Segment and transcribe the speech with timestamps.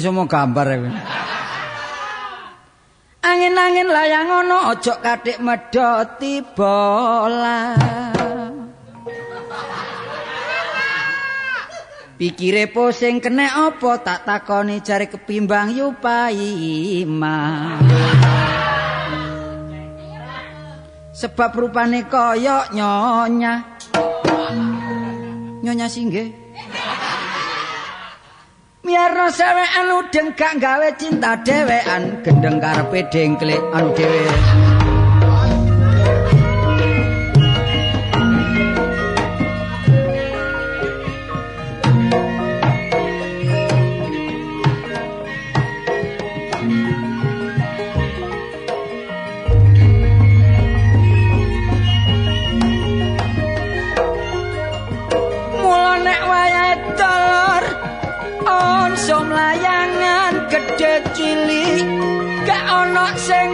[0.00, 0.66] Metune semua gambar.
[3.20, 7.76] Angin-angin layang ono ojo katik medoti bola.
[12.16, 17.36] Pikire pusing kene apa tak takoni jare kepimbang yupaima.
[21.12, 23.76] Sebab rupane kaya nyonya.
[25.60, 26.49] Nyonya singgih.
[28.90, 34.69] Miarno sewekan udeng gak gawe cinta dewean gendeng karepe dengklik anu dhewe.
[60.78, 61.86] Gedhe cilik
[62.46, 63.50] gak ana sing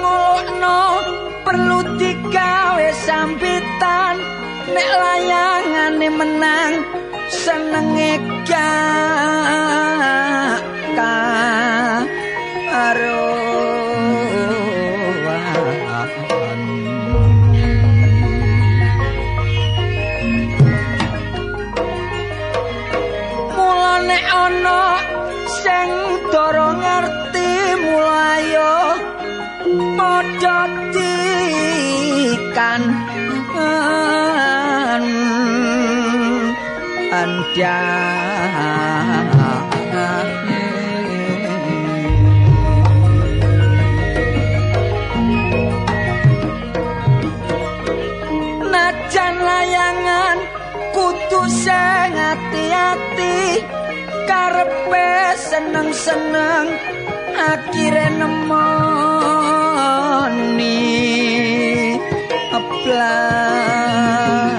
[0.00, 0.80] ngulukno
[1.44, 4.16] perlu digawe sambitan
[4.70, 6.72] nek layangane menang
[7.30, 9.70] senenge gak
[12.70, 13.30] karo
[32.70, 33.09] mulane
[37.50, 37.66] Najan
[49.42, 50.38] layangan
[50.94, 53.66] kudu sing ati-ati
[54.30, 56.70] karepe seneng-seneng
[57.34, 58.70] akhire nemoni
[62.90, 64.49] Nek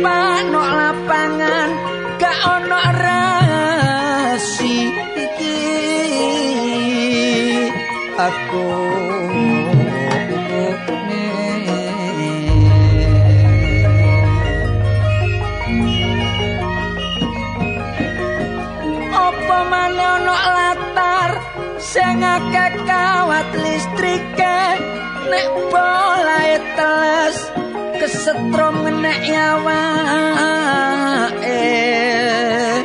[0.00, 1.68] nok lapangan
[2.16, 5.60] gak ana rasi iki.
[8.20, 8.68] Aku
[21.90, 24.60] sing akeh kawat listrike?
[25.26, 27.38] Nek bolae teles
[27.98, 29.80] kesetrum nek nyawa
[31.40, 32.76] eh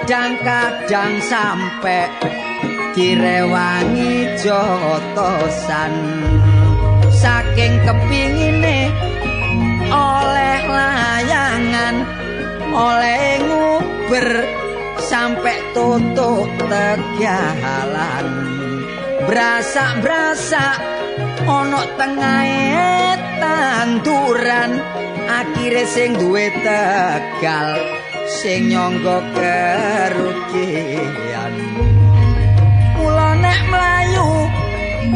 [0.00, 2.08] kadang-kadang sampe
[2.96, 5.92] direwangi jotosan.
[7.12, 8.88] Saking kepingine
[9.92, 11.94] oleh layangan
[12.72, 14.28] oleh nguber
[15.04, 18.26] sampe tutuk tegalan.
[19.28, 20.80] Brasak-brasak
[21.44, 24.80] ana tengahe tanduran
[25.28, 27.99] akhire sing duwe tegal
[28.38, 30.30] sing nyangga kerugian.
[32.94, 34.46] Kula nek mlayu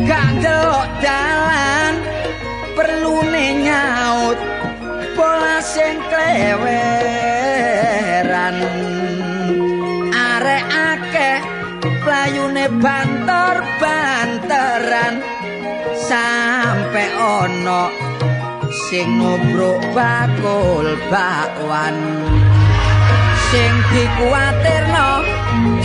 [0.03, 1.95] gak delok dalan
[2.75, 4.39] perlu nyaut
[5.15, 7.07] pola sing kleweran.
[10.11, 11.39] Arek akeh
[12.03, 15.23] playune banter banteran
[15.95, 17.95] sampe ana
[18.91, 21.95] sing nubruk bakul bakwan
[23.55, 25.11] sing dikuatirno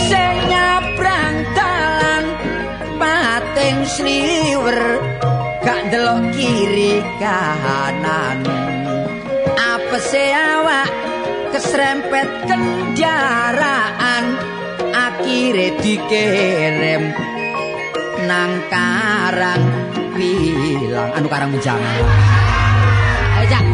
[0.10, 2.25] sing nyabrang dalan.
[2.98, 4.98] Pating sliwer
[5.62, 8.42] gak delok kiri kanan
[9.54, 10.89] apese awak
[11.54, 14.25] kesrempet kendaraan.
[14.89, 17.13] Akhire dikirim
[18.25, 19.62] nang karang
[20.18, 22.01] bilang anu karang menjangan
[23.38, 23.65] ayo cak.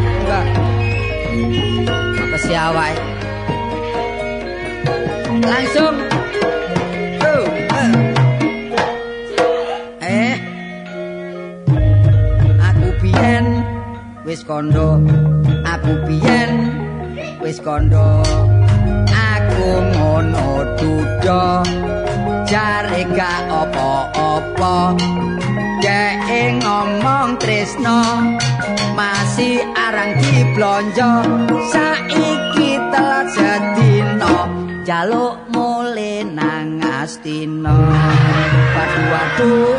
[2.20, 3.15] Apa si awak
[5.46, 5.94] langsung.
[7.22, 7.46] Oh,
[10.02, 10.34] eh.
[12.58, 13.44] Aku biyen
[14.26, 14.98] wis kondo.
[15.62, 16.50] Aku biyen
[17.38, 18.26] wis kondo.
[19.06, 21.62] Aku ngono duda.
[22.46, 24.98] Jare gak apa-apa.
[25.82, 28.02] Dek ngomong tresno.
[28.98, 31.12] Masih arang diblonjo.
[31.70, 37.74] Saiki telat sedino jaluk mule nang astina.
[38.74, 39.74] Waduh waduh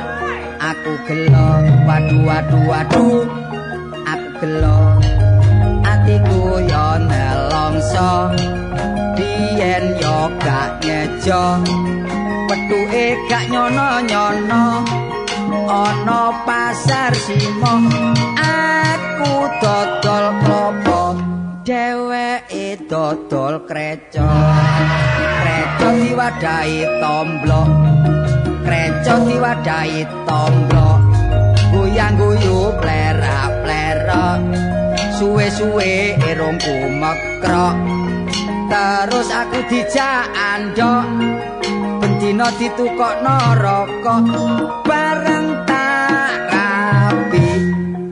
[0.60, 1.50] aku gelo.
[1.88, 3.24] Waduh waduh waduh
[4.04, 4.80] aku gelo.
[5.88, 8.36] Atiku yo nelongso
[9.16, 11.44] biyen yo gak nyejo
[12.52, 14.84] petuke gak nyono-nyono
[15.68, 17.74] ana pasar simo
[18.36, 19.34] aku
[19.64, 21.02] dodol klopo
[21.68, 24.24] dheweke dodol kreco.
[25.44, 27.62] Kreco diwadahi tomblo
[28.64, 30.88] kreco diwadahi tomblo
[31.76, 34.40] guyang-guyu plera-plera
[35.20, 37.76] suwe-suwe erongku mekrok
[38.72, 41.04] terus aku dijak andok.
[42.00, 44.24] Bendina ditukokno rokok.
[44.88, 47.50] Bareng tak rapi.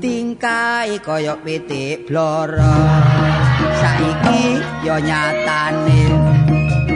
[0.03, 3.24] Tingkai kaya pitik bloro
[3.95, 6.01] saiki yo nyatane.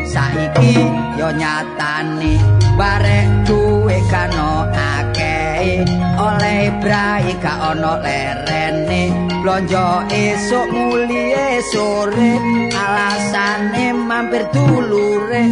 [0.03, 0.73] Saiki
[1.19, 2.33] yo nyatane.
[2.75, 5.83] Barek duwe kano akeh.
[6.19, 9.03] Oleh brai gak ono lerene.
[9.41, 12.31] Blonjo esuk mulie sore.
[12.75, 15.43] Alasane mampir dulure.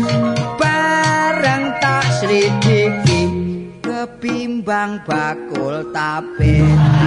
[0.60, 3.22] Bareng tak sridiki
[3.84, 6.56] kepimbang bakul tape.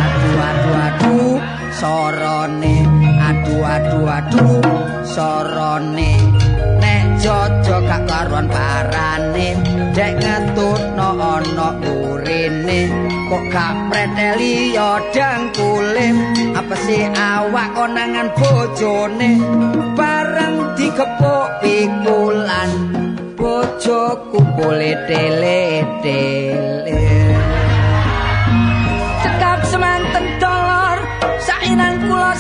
[0.01, 1.37] Aduh aduh aduh
[1.77, 4.63] sorone aduh aduh aduh
[5.07, 6.13] sorone.
[6.83, 9.49] Nek jojo gak karuan parane.
[9.95, 12.81] Dek ngetutno ana urine.
[13.31, 16.09] Kok gak preteli yo dangkule
[16.59, 19.33] apa sih awak konangan bojone?
[19.95, 22.71] Bareng digepuk pikulan
[23.39, 27.05] bojoku boleh tele-tele
[29.25, 30.99] cekap semanten dolor
[31.41, 32.33] sainan kula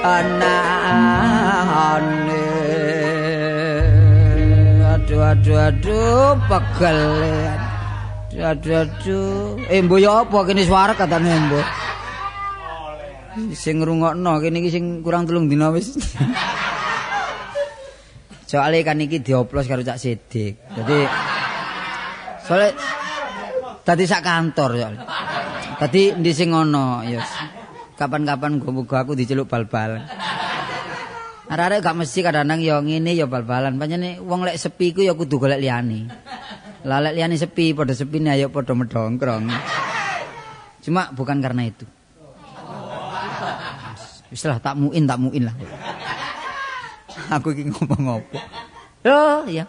[0.05, 1.29] anane
[4.93, 7.01] aduh aduh aduh pegel
[8.33, 11.61] aduh aduh aduh eh ya apa kene suara katane mbo
[13.57, 15.97] sing ngrungokno kene iki sing kurang telung dina wis
[18.53, 20.99] soalnya kan iki dioplos karo Cak Sidik jadi
[22.45, 22.77] soalnya
[23.81, 25.09] tadi sak kantor soalnya
[25.81, 27.25] tadi di sing ngono ya
[27.97, 30.05] kapan-kapan gue aku diceluk bal-balan
[31.53, 33.77] Arek-arek gak mesti kadang-kadang ya ngene ya bal-balan.
[33.77, 36.09] Pancene wong lek sepi ku ya kudu golek liyane.
[36.89, 39.53] Lah lek liyane sepi padha sepine ayo padha medongkrong.
[40.81, 41.85] Cuma bukan karena itu.
[44.33, 45.53] Wis lah tak muin tak muin lah.
[47.33, 48.39] Aku iki ngomong apa?
[49.09, 49.65] Oh, iya.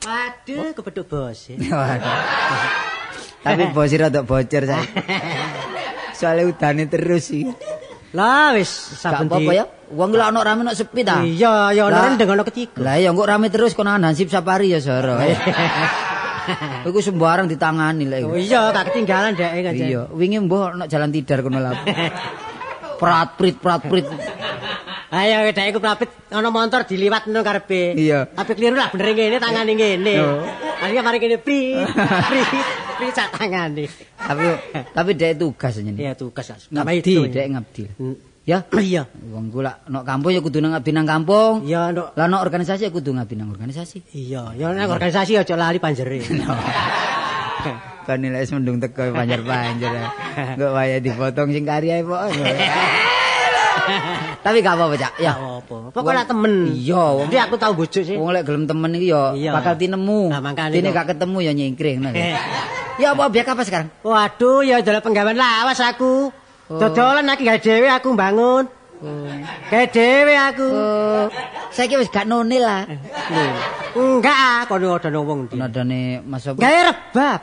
[0.00, 1.50] Waduh, kepethuk bos.
[1.74, 2.14] Waduh.
[3.40, 4.84] Tapi bos rada bocor saya.
[6.14, 7.48] Soalnya udane terus sih.
[8.10, 9.64] Lah wis saben apa-apa ya.
[9.94, 11.22] Wong lek ana rame nak sepi ta.
[11.22, 12.78] Iya, ya ana rendeng ana ketiga.
[12.82, 15.18] Lah ya kok rame terus kono hansip safari ya Soro.
[16.88, 18.26] Iku sembarang ditangani lek.
[18.26, 19.72] Oh iya, gak ketinggalan dek kan.
[19.76, 21.72] Iya, wingi mbah nek jalan tidar kono lha.
[23.00, 24.04] Prat prit prat prit.
[25.10, 27.98] Ayo dhek iku prapit ana motor diliwat nang karepe.
[27.98, 28.30] Iya.
[28.30, 30.14] Tapi keliru lah bener ngene tangane ngene.
[30.22, 30.46] Oh.
[30.78, 31.82] Akhirnya mari kene pri
[32.30, 32.40] pri
[32.94, 33.90] pri sak tangane.
[34.14, 34.44] Tapi
[34.94, 35.98] tapi dek tugas jenenge.
[35.98, 36.70] Iya tugas Mas.
[36.70, 37.82] Ngabdi, dek ngabdi.
[38.46, 38.62] Ya.
[38.70, 39.10] Iya.
[39.34, 41.66] Wong ku lak nok kampung ya kudu nang ngabdi nang kampung.
[41.66, 42.14] Iya, Nduk.
[42.14, 44.14] Lah nok organisasi ya kudu ngabdi nang organisasi.
[44.14, 46.22] Iya, ya nang organisasi aja lali panjere.
[48.06, 49.90] Kan nilai mendung teko panjer-panjer.
[50.54, 52.30] Enggak waya dipotong sing karya pok.
[54.44, 55.12] Tapi gak apa-apa, Cak.
[55.20, 55.32] Ya.
[55.32, 55.76] Ya apa?
[55.92, 56.52] Pokoknya temen.
[56.72, 58.16] Iya, wong aku tau bojo sih.
[58.16, 60.30] wong lek gelem temen iki ya bakal tinemu.
[60.30, 62.12] Nah, Dene gak ketemu ya nyingkring nah.
[62.14, 62.36] Eh.
[63.00, 63.88] Ya apa biak apa sekarang?
[64.04, 66.28] Waduh, ya dalam penggawean lawas aku.
[66.70, 68.64] Dodolan lagi gawe dhewe aku bangun.
[69.72, 70.68] Gawe dhewe aku.
[70.68, 71.26] Oh,
[71.72, 72.84] saiki wis gak none lah.
[72.86, 73.44] Lho,
[73.90, 75.58] Enggak, ah, kono ada wong ndi.
[75.58, 76.62] Nadane Mas apa?
[76.62, 77.42] Gawe rebab.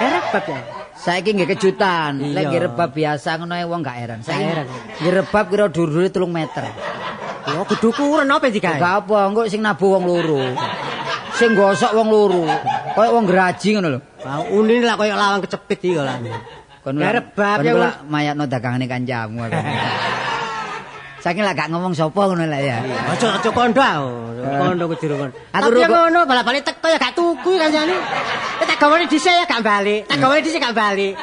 [0.00, 0.79] Gawe rebab ya.
[1.00, 2.20] Saiki nggih kejutan.
[2.36, 4.18] Lek nggih rebab biasa ngono ae wong gak heran.
[4.20, 4.66] Saiki heran.
[5.00, 6.64] nggih rebab kira dhuwure 3 meter.
[7.50, 8.76] Yo kudu kuren apa digawe?
[8.76, 10.44] Gak apa, engko sing nabuh wong loro.
[11.40, 12.44] Sing gosok wong loro.
[12.92, 14.00] Kayak wong graji ngono lho.
[14.20, 16.20] Ah, Uni lah koyo lawang kecepit iki lah.
[16.84, 17.72] Kon lah- rebab ya,
[18.04, 19.48] mayatno dagangane kancamu.
[21.20, 21.24] Aku.
[21.28, 22.80] Saiki lak gak ngomong sapa ngono lah ya.
[22.80, 24.00] Aja aja kondo ah.
[24.40, 25.30] Kondo kudu dirungon.
[25.52, 27.96] Aku Tapi rukuk- ngono balak-balik teko ya gak tuku kancane.
[28.56, 30.08] Ya tak gawane dhisik ya gak balik.
[30.08, 31.14] Tak gawane dhisik gak balik.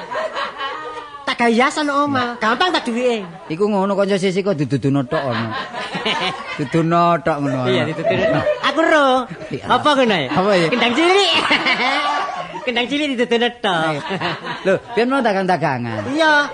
[1.28, 2.40] Tak gawe hiasan oma.
[2.40, 3.26] Gampang tak duwike.
[3.50, 5.50] Iku ngono kanca sisi kok dududono tok ono.
[6.58, 7.68] Duduno tok ngono.
[7.68, 8.16] Iya ditutur.
[8.64, 9.28] Aku ro.
[9.68, 10.32] Apa kene?
[10.32, 10.68] Apa ya?
[10.72, 11.34] Kendang cilik.
[12.66, 14.00] Kendang cilik ditutur tok.
[14.64, 16.16] Lho, pian mau dagang-dagangan.
[16.16, 16.48] Iya.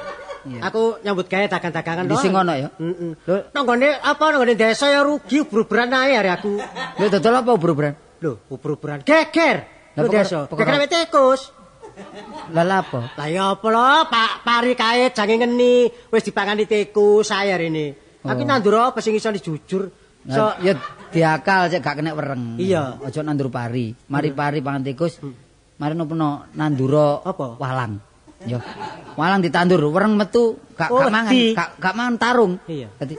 [0.43, 2.67] Aku nyambut gawe dagang-dagangan Di sing ono ya?
[2.75, 3.11] Heeh.
[3.15, 3.35] Lho.
[3.55, 6.59] Nang gone apa nang gone desa ya rugi ubur-uburan ae hari aku.
[6.99, 7.93] Lho dodol apa ubur-uburan?
[8.19, 9.57] Lho, ubur-uburan geger.
[9.95, 10.45] Lho desa.
[10.51, 11.41] Geger wit tikus.
[12.51, 13.13] Lah apa?
[13.15, 18.19] Lah ya apa lho, Pak pari kae jange ngeni wis dipangani tikus saya rene.
[18.23, 18.47] Aku Oh.
[18.47, 19.91] nandur apa sing iso dijujur.
[20.23, 20.79] So, Nah, ya
[21.11, 22.55] diakal cek gak kena wereng.
[22.55, 22.95] Iya.
[22.95, 23.07] Hmm.
[23.11, 23.91] Aja nandur pari.
[24.07, 25.19] Mari pari pangan tikus.
[25.75, 26.15] Mari nopo
[26.55, 27.59] nandura Apa?
[27.59, 27.99] walang.
[28.49, 28.59] Ya.
[29.13, 32.53] Walang ditandur, wereng metu gak Oh, gak mangan, gak gak mangan tarung.
[32.65, 32.89] Iya.
[32.97, 33.15] Dadi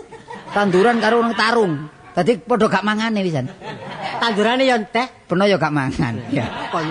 [0.50, 1.72] tanduran karo wong tarung.
[2.14, 3.46] Dadi padha gak mangane wisan.
[4.18, 5.06] tandurane ya teh.
[5.28, 6.14] Peno ya gak mangan.
[6.32, 6.46] Ya.
[6.72, 6.82] Kok.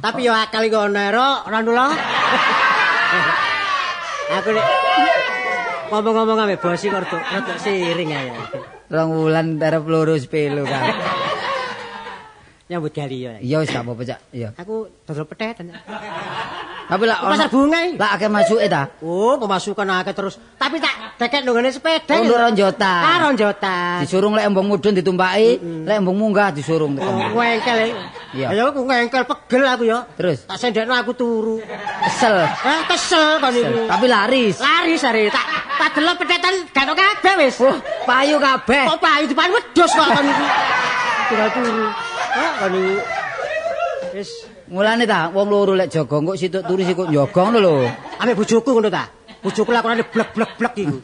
[0.00, 1.60] Tapi ya akal iku ana ro, ora.
[4.30, 4.66] Aku nek
[5.90, 8.30] ngomong-ngomong ambek bos iki kok rada siring ae.
[8.86, 10.94] Rong wulan arep loro sepelo kan.
[12.70, 13.34] Nyambut gali ya.
[13.42, 14.20] Iya wis gak apa-apa, Cak.
[14.30, 14.54] Iya.
[14.54, 15.74] Aku dodol petetan.
[16.86, 17.98] Tapi lah Pasar bunga iki.
[17.98, 18.86] Lah akeh masuke ta.
[19.02, 20.38] Oh, pemasukan akeh terus.
[20.54, 22.14] Tapi tak deket nggone sepeda.
[22.14, 22.94] Oh, ndoro njota.
[23.02, 24.06] Ah, ronjotan.
[24.06, 26.94] Disurung lek embung mudhun ditumpaki, lek embung munggah disurung.
[26.94, 27.90] Oh, ngengkel.
[28.38, 28.54] Iya.
[28.54, 30.06] Ya aku ngengkel pegel aku ya.
[30.14, 31.58] Terus Tak sendekno aku turu.
[32.06, 32.38] kesel.
[32.46, 33.90] Eh, kesel kon niku.
[33.90, 34.62] Tapi laris.
[34.62, 37.58] Lari sare tak tak delok pedetan gak kabeh wis.
[37.58, 38.86] Wah, payu kabeh.
[38.94, 40.44] Kok payu depan wedhus kok kon niku.
[41.30, 42.09] Tinggal turu.
[44.14, 44.30] Wis
[44.70, 47.72] Mulane ta wong loro lek jaga kok situk turu sikuk njaga ngono lho.
[48.20, 49.02] ambek bojoku ngono ta.
[49.40, 50.98] Bojoku lakonane blek-blek-blek iku.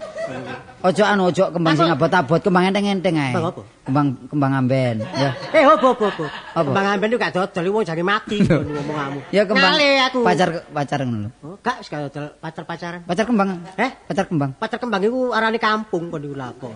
[0.84, 3.32] Ojo anu ojo kembang sing abot-abot, kembang enteng-enteng ae.
[3.32, 3.62] Kembang apa?
[3.86, 5.30] Kembang kembang amben, ya.
[5.56, 6.24] Eh, opo opo opo.
[6.52, 10.20] Kembang amben iku gak dodol wong jange mati kon ngomong Ya kembang aku.
[10.20, 11.30] pacar pacar ngono lho.
[11.40, 13.00] Oh, gak gak dodol pacar-pacaran.
[13.08, 13.48] Pacar kembang.
[13.80, 13.90] Eh?
[14.04, 14.50] Pacar kembang.
[14.60, 16.68] Pacar kembang iku arane kampung kon niku lapo.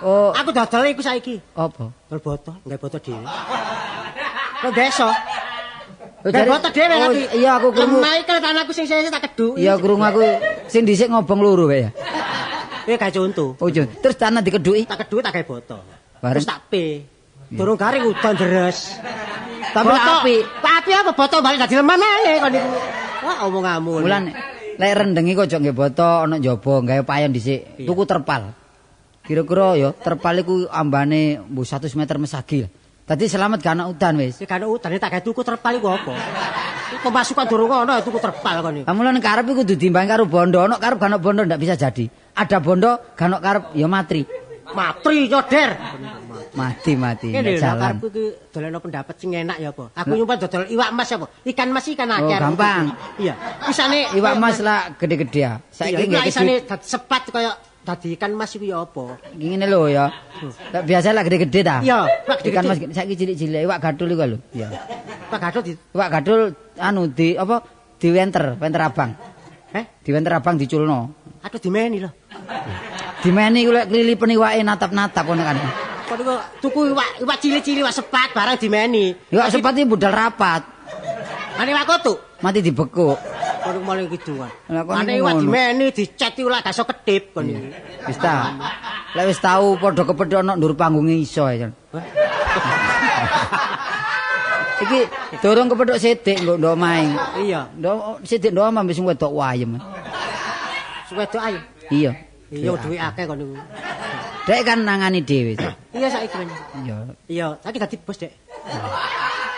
[0.00, 1.44] Oh, Aku dodol iku saiki.
[1.54, 1.92] apa?
[2.08, 3.20] Dol botol, nggae botol dhewe.
[4.64, 5.12] Kok desa?
[6.24, 7.22] Jadi- botol dhewe oh, lagi.
[7.36, 7.98] Iya aku krungu.
[8.00, 9.60] Michael tanahku sing sesuk tak keduk.
[9.60, 10.20] Iya krungu aku
[10.72, 11.90] sing dhisik ngobong loro wae ya.
[12.84, 13.56] Eh gak contoh.
[13.56, 13.68] Oh.
[13.72, 14.84] Terus tanah dikeduki.
[14.84, 15.80] Tak keduk tak gawe botol.
[16.20, 17.04] Terus tak pe.
[17.48, 19.00] Durung garing udan deres.
[19.72, 20.36] Tapi Botol- api.
[20.60, 22.68] Api apa botol balik dadi lemah maneh kon niku.
[23.24, 24.04] Wah omong-omong.
[24.04, 24.22] Mulan
[24.74, 27.84] lek rendengi kok ojo nggih boto ana njaba gawe payon dhisik.
[27.88, 28.52] Tuku terpal.
[29.24, 32.68] Kira-kira ya terpal iku ambane mbuh 100 meter mesagi.
[32.68, 32.70] lah.
[33.04, 34.40] Dadi selamat gak ana udan wis.
[34.40, 36.12] Sing kan udan tak gawe tuku terpal iku apa?
[37.04, 38.88] Pemasukan durung ono tuku terpal kon niku.
[38.88, 42.08] Amulan karep iku kudu dimbang karo bondo, ana karep gak ana bondo ndak bisa jadi.
[42.32, 44.24] Ada bondo gak ana karep ya matri.
[44.72, 45.70] Matri nyoder.
[46.56, 47.80] Mati mati Kene lho jalan.
[48.00, 49.92] karepku iki doleno pendapat sing enak ya apa?
[49.92, 51.26] Aku nyumpah dodol iwak mas apa?
[51.44, 52.38] Ikan mas ikan Oh, akeh.
[52.40, 52.84] gampang.
[53.20, 53.34] Iya.
[53.68, 55.52] Isane Iwak mas lah gede-gede ya.
[55.68, 57.52] Saiki nggih isane sepat kaya
[57.84, 59.20] dadi ikan mas ya apa?
[59.36, 60.08] Ngene lho ya.
[60.72, 61.84] Lek biasa lah gede-gede ta.
[61.84, 62.08] Iya.
[62.40, 64.38] Ikan mas saiki cilik-cilik iwak gadul iku lho.
[64.56, 64.68] Iya.
[65.28, 66.40] Pak Gadot di Iwak gadul
[66.78, 67.60] anu di apa?
[68.00, 69.10] Di wenter, wenter abang.
[69.74, 71.10] Eh, Di wenter abang diculno.
[71.44, 72.10] aduh dimeni lho.
[73.20, 75.56] Dimeni ku lek klilipen iwake natap-natap ngono kan.
[76.04, 79.12] Kok niku tuku iwak iwak cilik-cilik iwak sepat barang dimeni.
[79.28, 80.62] Iwak sepat iki budal rapat.
[81.60, 82.14] Ane iwak kotu.
[82.40, 83.16] Mati dibekuk.
[83.64, 84.50] Kon maling kidungan.
[84.68, 85.20] Lah, kon Ane ngono.
[85.24, 87.72] iwak dimeni dicet ulah gak iso kedip kon iki.
[88.04, 88.52] Wis ta.
[89.16, 91.72] Lek wis tau padha kepethuk ana ndur panggunge iso ya.
[94.84, 94.98] Iki
[95.40, 97.16] durung kepethuk sithik nggo ndok maing.
[97.40, 99.80] Iya, Ndok sithik ndok ambe sing wedok wayem.
[101.14, 101.60] wedok ayo.
[101.88, 102.12] Iya.
[102.52, 103.54] Iya duwe akeh kon niku.
[104.44, 105.56] Dek kan nangani dhewe.
[105.94, 106.36] Iya saiki.
[106.84, 106.96] Iya.
[107.30, 108.32] Iya, saiki ganti bos, Dek.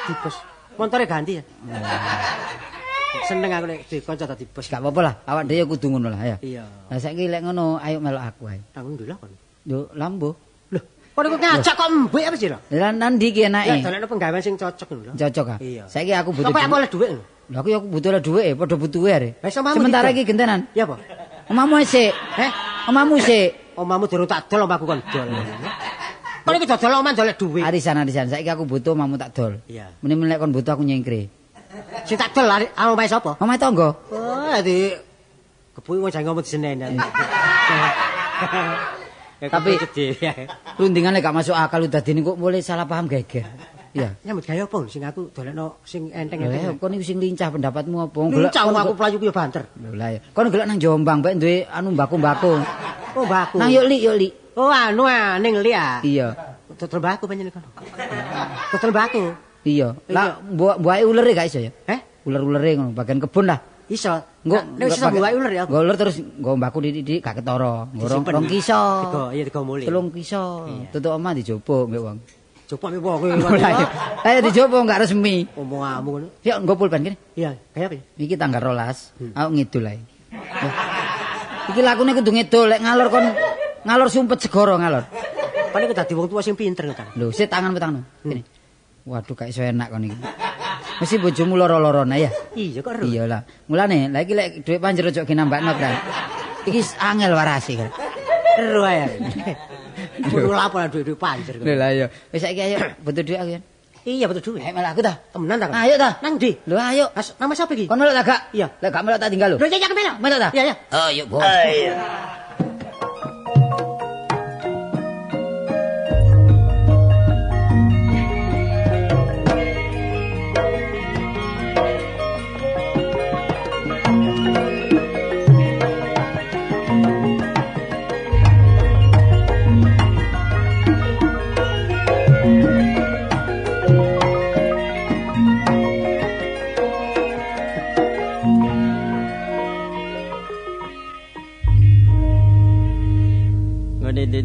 [0.07, 0.37] Di bos.
[0.79, 1.43] Montore ganti ya.
[3.27, 4.67] Seneng aku nek di kanca dadi bos.
[4.67, 6.37] Gak apa-apa lah, awak dhewe kudu ngono lah ya.
[6.43, 6.65] Iya.
[6.91, 8.59] Lah saiki lek ngono ayo melok aku ae.
[8.77, 9.33] Alhamdulillah kon.
[9.67, 10.37] Yo lambo.
[10.71, 10.83] Loh,
[11.17, 12.59] kon iku ngajak kok mbek apa sih lho?
[12.77, 13.83] Lah nanti ki Ya enake.
[13.83, 15.13] dolekno penggawean sing cocok lho.
[15.17, 15.59] Cocok ah.
[15.59, 15.85] Iya.
[15.89, 16.53] Saiki aku butuh.
[16.53, 17.23] Kok aku oleh dhuwit lho?
[17.51, 19.29] Lah aku ya aku butuh lah dhuwit, padha butuhe are.
[19.51, 20.67] Sementara iki gentenan.
[20.75, 20.99] Ya apa?
[21.51, 22.11] Omamu sik.
[22.37, 22.51] Heh,
[22.91, 23.51] Omamu sik.
[23.77, 25.29] omamu durung tak dol omaku kon dol.
[26.47, 27.63] Kon iki dodol omah dolek dhuwit.
[27.67, 28.27] Arisan arisan.
[28.31, 29.59] Saiki aku butuh omamu tak dol.
[29.67, 29.91] Iya.
[30.03, 31.27] Mene lek kon butuh aku nyengkre.
[32.07, 33.37] Sing tak dol lari omahe sapa?
[33.41, 33.89] Omahe tangga.
[34.13, 34.95] Oh, dadi
[35.77, 36.47] kepuwi wong jangan ngomong.
[39.37, 39.77] Ya, Tapi-
[40.17, 40.33] ya.
[40.81, 43.45] Rundingane gak masuk akal udah dene kok mulai salah paham geger.
[43.93, 44.17] Iya.
[44.25, 46.77] Nyambut gawe apa sing aku dolekno sing Lah enteng-enteng.
[46.77, 48.21] kon iki sing lincah pendapatmu apa?
[48.29, 49.65] Lincah aku pelayu ku ya banter.
[49.97, 50.21] Lah ya.
[50.37, 52.61] Kon gelek nang Jombang bae duwe anu mbako-mbako.
[53.17, 53.57] Oh, mbakku.
[53.57, 54.29] Nang yuk li yuk li.
[54.57, 56.01] Oh, anu ah, ning li ah.
[56.05, 56.33] Iya.
[56.77, 57.65] Dodol mbakku panjenengan.
[58.73, 59.23] Dodol mbakku.
[59.67, 59.89] Iya.
[60.15, 61.75] Lah mbok mbuake ulere gak iso ya?
[61.91, 62.01] Eh?
[62.23, 63.59] Uler-ulere ngono bagian kebun lah.
[63.91, 64.15] Iso.
[64.47, 65.63] Nggo nek iso mbak ular ya.
[65.67, 67.91] Nggo uler terus nggo mbako didik gak ketara.
[67.91, 68.81] Nggo rong kiso.
[69.11, 69.83] Tiga, iya tiga muli.
[69.83, 70.71] Telung kiso.
[70.95, 72.19] Tutuk omah dijopo mbek wong.
[72.67, 73.19] Coba mi wong
[73.59, 73.75] ya.
[74.27, 75.47] Ayo dijopo gak resmi.
[75.59, 76.27] Omong-omong ngono.
[76.47, 77.17] Yuk nggo pulpen kene.
[77.35, 78.03] Iya, kaya apa ya?
[78.23, 79.15] Iki tanggal rolas.
[79.19, 79.99] Aku ngidul ae.
[81.75, 83.27] Iki lakune kudu ngidul lek ngalor kon
[83.87, 85.07] ngalor sumpet segoro ngalor.
[85.71, 87.13] Kan iku dadi wong tua sing pinter kan.
[87.19, 88.01] Lho, sik tangan petangno.
[88.25, 88.56] Kene.
[89.07, 90.19] Waduh gak iso enak kon iki.
[90.99, 92.31] Mesti bojomu loro-lorona ya.
[92.59, 93.07] Iya kok.
[93.07, 93.47] Iya lah.
[93.71, 95.95] Mulane lagi lek dhuwit panjer ojo ginambakno kan.
[96.67, 97.95] Iki angel warasi kan.
[98.59, 99.07] Ero ae.
[100.27, 101.63] Kudu lapor duit-duit panjer.
[101.63, 102.07] Lho lah iya.
[102.35, 103.61] Wis saiki ayo butuh dhuwit aku ya.
[104.07, 104.63] Iya betul duit.
[104.63, 105.19] Ayo malah aku ta.
[105.35, 105.67] Temenan ta?
[105.71, 106.23] Ayo ta.
[106.23, 106.55] Nang ndi?
[106.67, 107.11] Lho ayo.
[107.11, 107.91] Mas, nama siapa iki?
[107.91, 108.41] Kon melok ta gak?
[108.55, 108.71] Iya.
[108.79, 109.59] Lek gak melok tak tinggal lho.
[109.59, 110.15] Lho iya kemelo.
[110.23, 110.49] Melok ta?
[110.55, 110.75] Iya iya.
[110.95, 111.43] Oh, yuk, Bos.
[111.43, 112.46] Ngene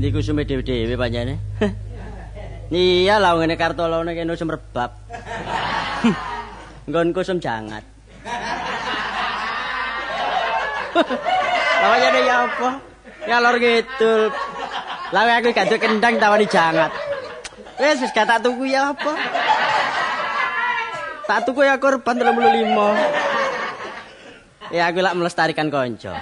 [0.02, 1.38] ndi ku sume dhewe-dhewe pancene.
[2.72, 4.98] Iya lah ngene kartolone kene semrebab.
[6.90, 7.86] Nggonku sem jangat.
[11.86, 12.82] Lah pancene ya apa?
[13.30, 14.34] Ngalor ngidul.
[15.14, 16.90] Lah aku gak duwe kendang tawani jangat.
[17.78, 19.14] Wes wis gak tak tuku ya apa?
[21.30, 24.74] Tak tuku ya korban 35.
[24.74, 26.18] Ya aku lak melestarikan konco.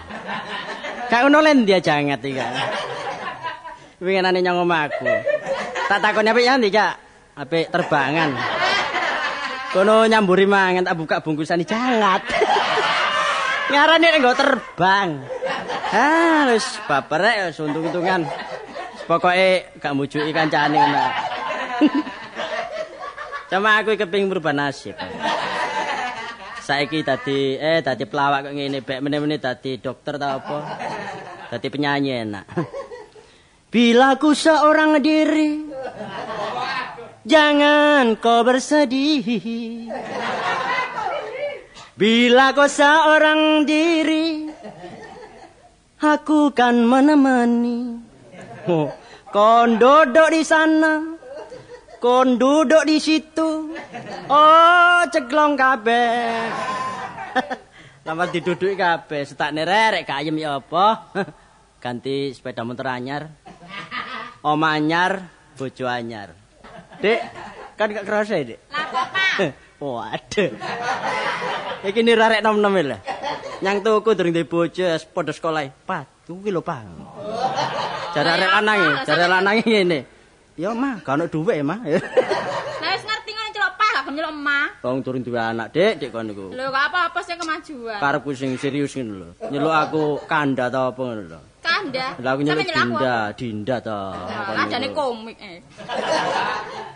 [1.08, 2.44] Kak ngono len dia jangat iki.
[4.00, 5.12] Winginane nyang omahku.
[5.92, 6.94] Tak takoni apik ya ndi, Cak?
[7.36, 8.32] Apik terbangan.
[9.76, 12.24] Kono nyamburi mangan tak buka bungkusan jangat.
[13.72, 15.10] Ngarane nek nggo terbang.
[15.92, 18.24] Ah, wis baperek wis untung-untungan.
[19.04, 21.04] Pokoke gak mujuki kancane ngono.
[23.52, 24.96] Cuma aku keping merubah nasib.
[26.64, 30.58] Saiki tadi eh tadi pelawak kok ngene bek meneh-meneh tadi dokter ta apa?
[31.50, 32.46] Tadi penyanyi enak.
[33.70, 35.70] Bila ku seorang diri
[37.22, 39.22] Jangan kau bersedih.
[41.94, 44.50] Bila kau seorang diri
[46.02, 48.02] Aku kan menemani.
[48.66, 48.90] Oh,
[49.30, 51.06] Kon duduk di sana
[52.02, 53.76] Kon duduk di situ.
[54.32, 56.48] Oh ceklong kabeh.
[58.08, 61.12] Lama diduduk kabeh setak nerek gak ayem ya apa.
[61.84, 63.30] Ganti sepeda motor anyar
[64.40, 65.28] Oma anyar,
[65.60, 66.32] bojo anyar.
[67.04, 67.20] Dek,
[67.76, 68.60] kan gak kerasa ya, Dek?
[68.72, 69.34] Lah kok, Pak?
[69.84, 70.52] Waduh.
[71.88, 72.98] Iki ni rarek nom-nom lho.
[73.60, 75.68] Nyang tuku durung duwe bojo padha sekolah.
[75.84, 76.88] Pak, tuku lho, Pak.
[78.16, 80.00] Jare arek lanang, e, jare lanang e ngene.
[80.60, 81.80] Ya, Mah, gak ono dhuwit, Mah.
[82.84, 84.68] Lah wis ngerti ngono celok Pak, gak nyelok emak.
[84.84, 86.52] Wong durung duwe anak, Dek, Dek kon niku.
[86.56, 88.00] Lho gak apa-apa sih kemajuan.
[88.00, 89.30] Karepku sing serius ngono lho.
[89.52, 91.40] Nyeluk aku kanda ta apa ngono lho.
[91.60, 92.16] Kanda.
[92.24, 93.36] Lah aku nyeluk aku Dinda, apa?
[93.36, 94.00] Dinda ta.
[94.56, 95.60] Lah jane komik eh.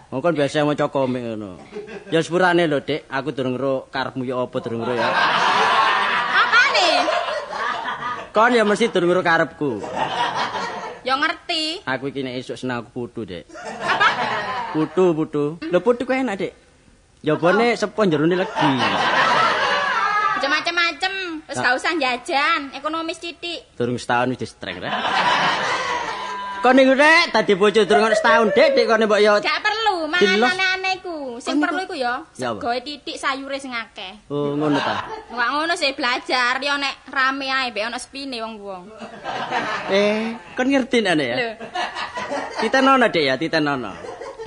[0.08, 1.60] Wong kon biasa maca komik ngono.
[2.10, 5.10] Ya sepurane lho, Dik, aku durung ro karepmu ya apa durung ro ya.
[8.34, 9.72] Kon ya mesti durung nguruk karepku.
[11.06, 11.86] Ya ngerti.
[11.86, 13.46] Aku iki nek esuk seneng aku putu, Dek.
[13.84, 14.08] Apa?
[14.74, 15.46] Putu, putu.
[15.62, 16.54] Lho putu ku enak, Dek.
[17.22, 18.72] Jabone sepo jerone legi.
[20.34, 20.73] Aja macem-macem.
[21.44, 23.76] Wis gak usah jajan, ekonomis titik.
[23.76, 24.94] Durung setahun wis distrek, Rek.
[26.64, 30.40] Kon niku Dek, dadi bojo durung setahun, Dek, Dek kon mbok yo Gak perlu mangan
[30.40, 31.36] aneh-aneh iku.
[31.44, 32.32] Sing perlu iku- apa?
[32.32, 34.32] segoe titik sayure sing akeh.
[34.32, 35.04] Oh, ngono ta.
[35.28, 38.88] Wak ngono sih belajar ya nek rame ae mbek ana spine wong-wong.
[39.92, 41.36] Eh, kon ngerti nek ya?
[41.36, 41.50] Lho,
[42.64, 43.92] Titenono, Dek ya, titenono.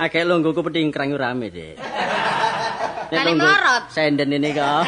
[0.01, 1.77] Agek lungguhku petingkrang yo rame, Dek.
[1.77, 3.83] Nek Kali lungguh melorot.
[3.93, 4.85] Senden ini kok.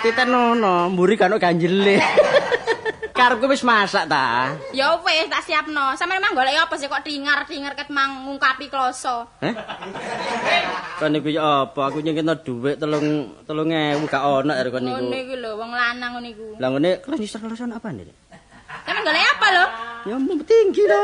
[0.00, 2.00] Titenono, mburi kan ganjele.
[3.20, 4.56] Karepku wis masak ta.
[4.72, 5.92] ya wis tak siapno.
[5.92, 9.28] Sampe memang golek apa sih kok tingar-tingar ket mang ngungkapi kloso.
[9.44, 9.52] Heh?
[10.96, 11.92] Kon niku ya apa?
[11.92, 15.04] Aku nyengketno dhuwit telung telung ewu gak ono ya kon niku.
[15.04, 16.46] Ngono iki lho wong lanang ngono iku.
[16.56, 18.08] Lah ngene kelenjisan-kelenjisan apa nih?
[18.88, 19.66] Sampe golek apa lho?
[20.08, 21.00] Ya ampun tinggi lho.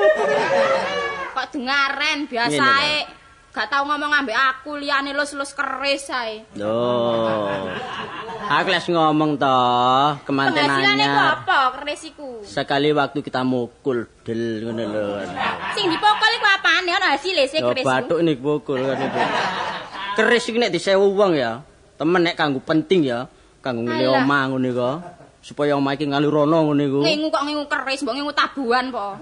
[1.37, 3.16] Kok dengaren biasae.
[3.57, 6.45] Gak tau ngomong ambek aku liyane lus-lus keris ae.
[6.61, 7.65] Loh.
[8.47, 11.41] Aku les ngomong toh, kemanten Penghasilannya anyar.
[11.41, 12.45] apa keris iku?
[12.45, 15.05] Sekali waktu kita mukul del ngono lho.
[15.73, 17.81] Sing dipokol iku apane ana hasile sih Ya keris.
[17.81, 17.89] iku?
[17.89, 19.21] bathuk niku pukul kan itu.
[20.15, 21.65] Keris iki nek disewu wong ya,
[21.97, 23.25] temen nek kanggo penting ya,
[23.65, 24.91] kanggo omah ngono iku.
[25.47, 26.99] Supaya omah iki ngalir rono ngono iku.
[27.07, 29.15] Ngingu kok ngingu keris, mbok ngingu tabuhan po.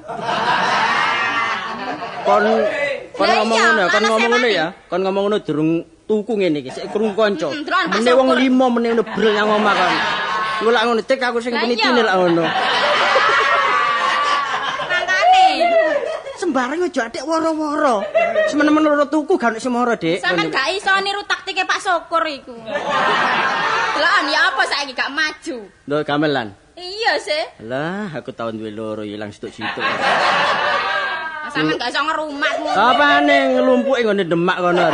[2.25, 2.45] Kon
[3.13, 4.57] kon ngomong ngono ya, kon ngomong ngono semane.
[4.57, 4.67] ya.
[4.89, 7.53] Kon ngomong ngono durung tuku ngene iki, sik krungu kanca.
[7.93, 9.93] Mene wong limo mene brel nang omah kon.
[10.65, 12.45] Ngulak ngono tik aku sing penitine lak ngono.
[14.89, 15.45] Mangkane.
[16.55, 18.07] Sembarang aja adik woro-woro.
[18.47, 20.23] Semen-men loro tuku gak semoro, Dik.
[20.23, 22.55] Sampeyan gak iso niru taktike Pak Syukur iku.
[23.99, 25.67] Lah ya apa saiki gak maju?
[25.67, 26.55] Lho gamelan.
[26.79, 27.67] Iya sih.
[27.67, 29.83] Lah, aku tahun duwe loro ilang situk-situk.
[31.51, 32.79] Sampeyan gak iso ngerumat ngono.
[32.79, 34.85] Apane nglumpuki ngene demak kono.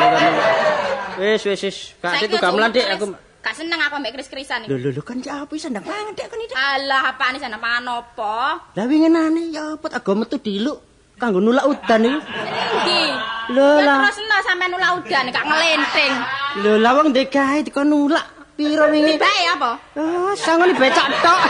[1.20, 3.04] Wis wis wis, gak Saiki itu gamelan Dik aku.
[3.44, 4.88] Gak seneng aku ambek keris-kerisan Lho iku.
[4.88, 6.56] lho lho kan ya apa sandang pangan Dik kon iki.
[6.56, 8.36] Alah apane sana pangan apa?
[8.72, 10.88] Lah winginane ya apa aga metu diluk
[11.20, 12.18] kanggo nulak udan iku.
[12.18, 13.00] Endi?
[13.50, 13.98] Lho Ya lah.
[14.08, 16.12] terus no sampean nulak udan gak ngelenting.
[16.58, 18.24] Lho lah wong ndek gawe dikon nulak
[18.56, 19.14] piro wingi?
[19.16, 19.70] Bae apa?
[19.94, 21.40] Ah, sangone becak tok.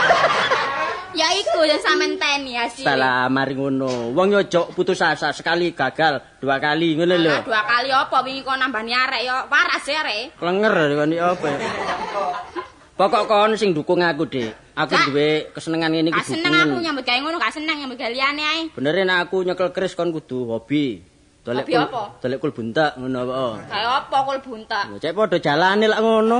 [1.11, 2.83] Ya iku yang sampean teni hasil.
[2.83, 4.11] Salah mari ngono.
[4.11, 7.35] Wong yo ojo putus asa sekali gagal, dua kali ngono lho.
[7.43, 10.35] Dua kali apa wingi kok nambani arek ya waras ya arek.
[10.35, 11.49] Klenger kon iki apa.
[13.01, 14.53] Pokok kon sing dukung aku, Dik.
[14.77, 18.13] Aku duwe kesenengan ngene iki Gak seneng aku nyambut gawe ngono gak seneng nyambut gawe
[18.13, 18.61] liyane ae.
[18.77, 21.01] Bener nek aku nyekel keris kon kudu hobi.
[21.41, 22.03] Dolek Hobi kul, apa?
[22.21, 23.33] dolek kul buntak ngono apa.
[23.33, 23.53] oh.
[23.57, 24.83] Kayak apa kul buntak.
[24.85, 26.39] Ya cek padha jalane lak ngono.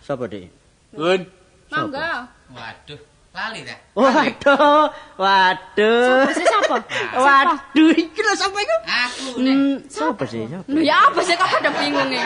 [0.00, 0.48] Sapa, Dik?
[0.96, 1.20] Gun.
[1.68, 2.24] Mangga.
[2.48, 3.00] Waduh,
[3.36, 3.76] lali ta?
[3.92, 4.88] Waduh,
[5.20, 6.24] waduh.
[6.24, 6.76] Sapa sih sapa?
[7.20, 8.76] Waduh, iki lho sapa iku?
[8.80, 10.48] Aku nek Hmm, sapa sih?
[10.48, 10.64] Sapa?
[10.72, 12.24] Lho ya apa sih kok pada bingung e?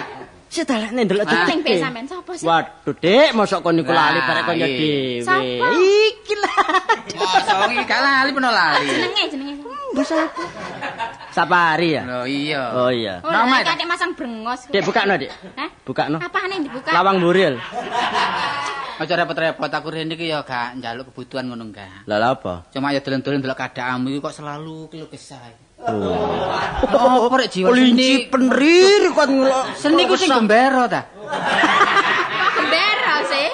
[0.48, 1.60] Sik dalekne ndelok Ning titik.
[1.60, 2.46] pe sampean sapa sih?
[2.48, 5.20] Waduh, Dik, mosok kon niku lali Lah, barek kon dhewe.
[5.20, 5.66] Sapa?
[5.76, 6.56] Iki lah.
[7.20, 8.88] mosok iki gak lali peno lali.
[8.88, 9.54] Jenenge jenenge.
[9.92, 10.42] Mbok sapa?
[11.36, 12.02] Sapari ya?
[12.08, 12.62] Lho iya.
[12.72, 13.14] Oh iya.
[13.20, 14.60] Oh, Nama, lek adik masang brengos.
[14.72, 15.30] Dik bukakno, Dik.
[15.56, 15.68] Hah?
[15.84, 16.16] Bukakno.
[16.20, 16.90] Yang dibuka?
[16.96, 17.54] Lawang buril.
[18.98, 22.08] Aja repot-repot aku rene iki ya gak njaluk kebutuhan ngono enggak.
[22.10, 22.66] Lah lha apa?
[22.72, 25.67] Cuma ya dolen-dolen delok keadaanmu iki kok selalu keluh kesah.
[25.78, 28.30] Oh, Apa rek jiwa kelinci seni?
[28.30, 29.64] penrir kok ngelok.
[29.78, 31.06] Seni ku sing gembero ta?
[32.56, 33.48] Gembira sih?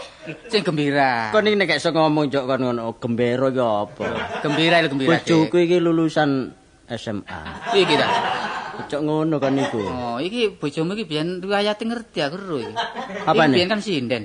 [0.48, 1.28] Sing gembira.
[1.28, 4.04] Kon iki nek iso ngomong jok kon ngono, gembero ki apa?
[4.40, 5.20] Gembira lho gembira.
[5.20, 6.48] Bojoku iki lulusan
[6.88, 7.40] SMA.
[7.76, 8.08] Iki ta.
[8.88, 9.80] Cok ngono kan niku.
[9.84, 12.72] Oh, iki bojomu iki biyen riwayate ngerti aku ro iki.
[13.24, 13.56] Apa Iki nih?
[13.56, 14.22] Biyen kan sinden.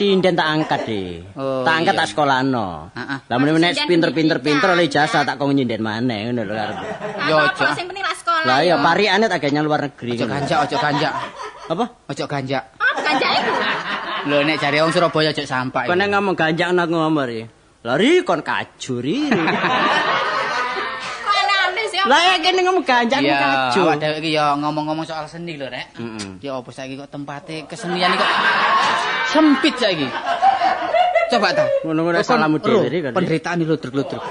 [0.00, 1.20] Sinden tak angkat deh.
[1.36, 2.00] Oh, tak angkat iya.
[2.00, 2.88] tak sekolahno.
[2.96, 3.18] Heeh.
[3.28, 6.76] Lah meneh nek Sinden pinter-pinter pinter oleh jasa tak kok nyinden maneh ngono lho karep.
[7.28, 7.72] Yo, Cok.
[7.76, 8.48] sing penting lah sekolah.
[8.48, 8.76] Lah ya yo.
[8.80, 10.16] pariane tak ganyang luar negeri.
[10.16, 11.12] Ojo ganjak, ojo ganjak.
[11.68, 11.84] Apa?
[12.08, 12.64] Ojo ganjak.
[12.80, 13.52] Apa ganjak iku?
[14.24, 15.84] Lho nek jare wong Surabaya ojo sampah.
[15.84, 17.44] Kon nek ngomong ganjang nak ngomong ri.
[17.84, 19.28] Lari kon kajuri.
[22.08, 23.80] Lah ya kene ngomong ganjang kaju.
[23.84, 25.96] awak dhewe iki ya ngomong-ngomong soal seni lho, Rek.
[25.98, 26.40] Heeh.
[26.40, 28.30] Ya apa saiki kok tempate kesenian iki kok
[29.28, 30.06] sempit saiki.
[31.30, 31.64] Coba ta.
[31.84, 33.12] Ngono-ngono salamu ro, dhewe kan.
[33.12, 34.22] Penderitaan iki ludruk-ludruk.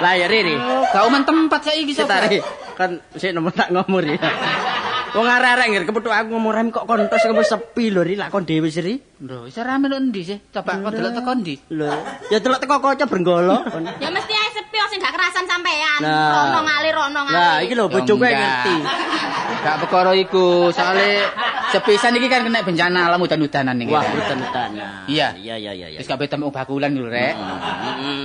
[0.00, 0.54] Lah ya ri.
[0.90, 2.38] Gak umen tempat saiki tari.
[2.74, 4.16] Kan sik nomor tak ngomong ri.
[5.14, 8.42] Wong arek-arek ngir kepethuk aku ngomong rem kok kontos kok sepi lho ri lak kon
[8.42, 8.82] dhewe sih.
[9.22, 10.38] Lho, iso rame lho endi sih?
[10.50, 11.54] Coba kok delok teko endi?
[11.70, 11.86] Lho,
[12.34, 13.62] ya delok teko kaca brenggolo.
[14.02, 16.02] Ya mesti ae sepi wong sing gak kerasan sampean.
[16.02, 16.50] Nah.
[16.50, 17.38] Rono ngalir rono ngalir.
[17.38, 18.42] Lah iki lho bojoku Enggak.
[18.42, 18.76] ngerti.
[19.62, 21.30] Gak perkara iku, soalnya
[21.74, 23.90] Sepisan iki kan kena bencana alam udan-udanan iki.
[23.90, 25.10] Wah, udan-udanan.
[25.10, 25.34] Iya.
[25.34, 25.98] Iya, iya, iya.
[25.98, 27.34] Wis kabeh temu bakulan lho, Rek.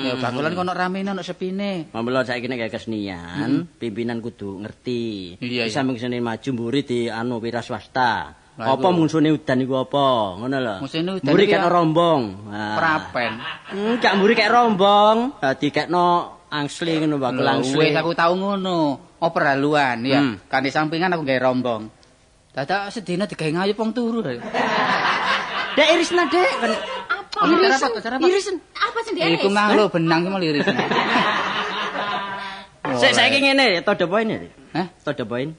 [0.05, 1.89] Ya bakulan kono ramene ono sepine.
[1.89, 5.41] Mamelo saiki nek kesenian, pimpinan kudu ngerti.
[5.41, 8.35] Iya, Bisa mung maju mburi di anu wira swasta.
[8.59, 10.35] Apa mungsune udan iku apa?
[10.35, 10.75] Ngono lho.
[10.83, 12.21] Mungsune udan iki kekno ya- rombong.
[12.51, 12.75] Nah.
[12.75, 13.31] Prapen.
[13.71, 15.39] Hmm, gak mburi kek rombong.
[15.39, 16.05] Dadi kekno
[16.51, 17.79] angsli ngono bakul Lho, angsli.
[17.79, 18.99] Wis aku tau ngono.
[19.23, 20.19] Oper haluan ya.
[20.19, 20.43] Hmm.
[20.51, 21.87] Kan di sampingan aku gawe rombong.
[22.51, 24.19] Dadak sedina digawe ngayu pong turu.
[24.27, 26.49] Dek irisna, Dek.
[27.07, 27.47] Apa?
[28.27, 28.59] Irisen.
[28.75, 29.39] Apa sendiri?
[29.39, 30.67] Iku mang lho benang ki mau liris.
[32.89, 34.49] Sik saiki ngene, to the point ini.
[34.73, 34.87] Hah?
[35.05, 35.53] To the point.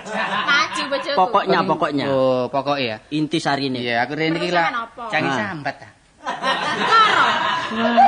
[0.00, 1.16] Kaji bojoku.
[1.18, 2.06] Pokoknya, pokoknya.
[2.08, 2.96] Oh, pokoknya ya.
[3.14, 3.78] Inti sarine.
[3.78, 5.34] Iya, aku rene iki lah Ah.
[5.34, 5.88] sambat ta.
[7.70, 8.06] Loro.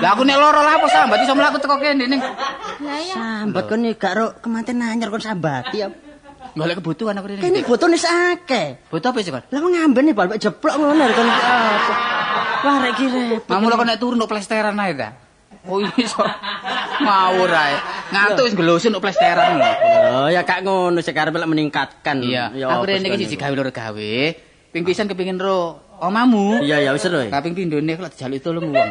[0.00, 2.20] Lah aku nek loro lah apa sambat iso mlaku teko kene ning.
[2.22, 3.14] Lah ya.
[3.14, 5.88] Sambat kon iki gak ro kemanten anyar kon sambati ya.
[6.54, 7.42] Golek kebutuhan aku rene.
[7.42, 8.66] Kene botone akeh.
[8.90, 9.42] Butuh apa sih, Kon?
[9.54, 11.28] Lah ngamben nih bal jeplok ngono kon.
[12.60, 13.54] Wah rek iki repot.
[13.54, 15.08] Mamu kok nek turu nduk plesteran ae ta.
[15.68, 16.24] Oh iso.
[17.00, 17.74] Ngawur ae.
[18.10, 19.70] Ngantuk wis gelosun nduk plesteran lho.
[20.10, 22.20] Oh ya kak ngono sik arep lek meningkatkan.
[22.20, 24.12] Iya, Ya, aku apa rene iki sih, siji gawe loro gawe.
[24.70, 26.60] Ping pisan kepengin ro omamu.
[26.60, 27.22] Iya ya wis ro.
[27.26, 28.90] Kaping pindhone kok dijaluk tolong wong.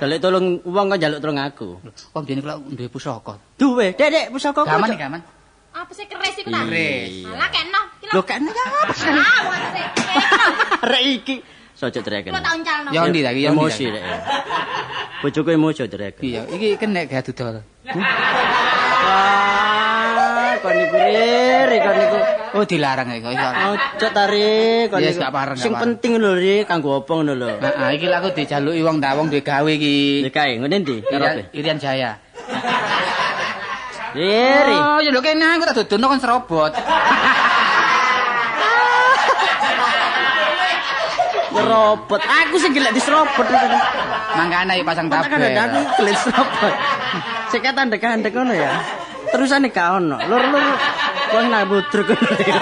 [0.00, 1.68] Jaluk tolong wong kok jaluk tolong aku.
[2.12, 3.34] Wong dene kok duwe pusaka.
[3.54, 5.20] Duwe, Dek, Dek, pusaka Gaman iki gaman.
[5.72, 6.68] Apa sih keris iku ta?
[6.68, 7.24] Keris.
[7.24, 7.80] Lah kena.
[8.12, 8.52] Lho kan ya?
[8.52, 9.88] Ah, sik.
[9.96, 10.44] Kena.
[10.92, 11.36] Rek iki.
[11.82, 12.30] Sojo dreken.
[12.30, 12.94] Kulo tak uncalno.
[12.94, 13.42] Ya ndi ta iki?
[13.42, 14.06] ya emosi rek.
[15.18, 16.22] Bojoku emosi dreken.
[16.22, 17.58] Iya, iki kena gak dudol.
[19.02, 22.18] Wah, kon niku riri, kon niku.
[22.54, 23.26] Oh dilarang iki.
[23.34, 23.46] Iku.
[23.74, 25.18] Ojo tari, kon niku.
[25.18, 27.50] gak Sing penting lho ri kanggo apa ngono lho.
[27.58, 30.22] Heeh, iki lak aku dijaluki wong ndak wong duwe gawe iki.
[30.22, 31.02] Dikae ngene ndi?
[31.50, 32.14] Irian, Jaya.
[34.14, 34.76] Riri.
[34.78, 36.70] Oh, ya lho kene aku tak dudono kon serobot.
[41.52, 42.20] Ngerobot.
[42.20, 43.46] Aku sing gelek diserobot.
[44.32, 45.52] Mangkane iki pasang Tak tabel.
[45.52, 46.74] kan aku gelek diserobot.
[47.52, 48.72] Sik kata ndek-ndek ngono ya.
[49.32, 50.16] Terusane gak ono.
[50.28, 50.64] Lur-lur
[51.32, 52.58] nang budruk ngono ya.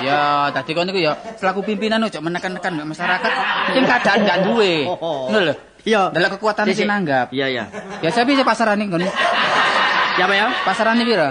[0.00, 0.22] Ya,
[0.52, 3.32] tadi kon niku ya selaku pimpinan ojo menekan-nekan masyarakat
[3.76, 4.88] sing keadaan gak duwe.
[4.88, 5.54] Ngono lho.
[5.84, 6.12] Iya.
[6.12, 7.32] Delok kekuatan sing nanggap.
[7.32, 7.64] Iya, iya.
[8.04, 9.04] Ya sapi sih pasarane kon.
[10.18, 10.46] Ya apa ya?
[10.64, 11.28] Pasarane piro?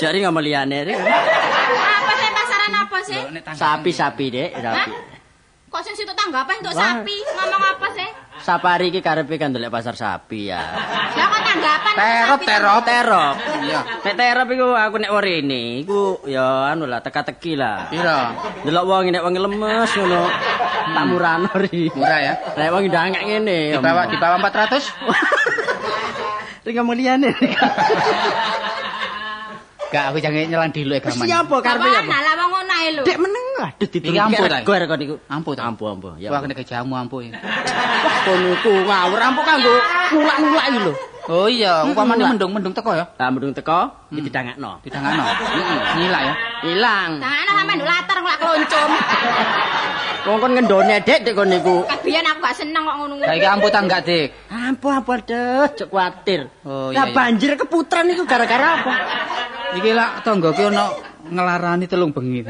[0.00, 0.24] Jari Ri.
[0.24, 3.20] Apa sih pasaran apa sih?
[3.52, 5.09] Sapi-sapi, Dek, sapi.
[5.70, 7.14] Kok sing situ tanggapan untuk sapi?
[7.30, 8.08] Ngomong apa sih?
[8.42, 10.58] Sapari iki karepe kan ndelok pasar sapi ya.
[11.14, 12.82] Lah kok tanggapan Terop, terop.
[12.82, 13.34] Terop.
[13.62, 13.80] Iya.
[14.02, 17.86] Nek terop iku aku nek werene iku ya anu lah teka-teki lah.
[17.86, 18.18] Piro?
[18.66, 20.22] Delok wong nek wong lemes ngono.
[20.90, 21.86] Tak murano ri.
[21.94, 22.34] Murah ya.
[22.58, 23.58] Nek wong ndangak ngene.
[23.70, 26.66] Di bawah di bawah 400?
[26.66, 27.30] Ri ngomong liyane.
[29.90, 31.26] Gak aku jangan nyelan dulu ya gaman.
[31.30, 32.02] Siapa karepe ya?
[32.02, 33.02] Lah wong ngono ae lho.
[33.06, 34.58] Dek meneng aduh Iki ampuh ta?
[34.64, 35.16] Gor kon niku.
[35.28, 35.62] Ampuh ta?
[35.68, 36.12] Ampuh ampuh.
[36.16, 36.28] Ya.
[36.32, 37.20] Wah kena kejamu ampuh.
[37.28, 39.74] Wah kono ku ngawur ampuh kanggo
[40.16, 40.94] ngulak-ngulak iki lho.
[41.30, 42.34] Oh iya, upamane lah.
[42.34, 43.06] mendung-mendung teko ya.
[43.14, 44.82] Lah mendung teko iki didangakno.
[44.82, 45.24] Didangano.
[46.00, 46.34] Nyilak ya.
[46.66, 47.10] Ilang.
[47.22, 48.90] Tangane sampe nduk latar kok kloncom.
[50.20, 51.86] Wong kon ngendone Dek dek kon niku.
[51.88, 53.14] Kabiyen aku gak seneng kok ngono.
[53.24, 54.28] Saiki ampuh ta enggak, Dik?
[54.52, 56.40] Ampuh apa deh, cok kuatir.
[56.66, 57.14] Oh, Lah iya, iya.
[57.16, 58.94] banjir keputran itu gara-gara apa?
[59.80, 62.46] Iki lak tanggoku ono ngelarani telung bengi.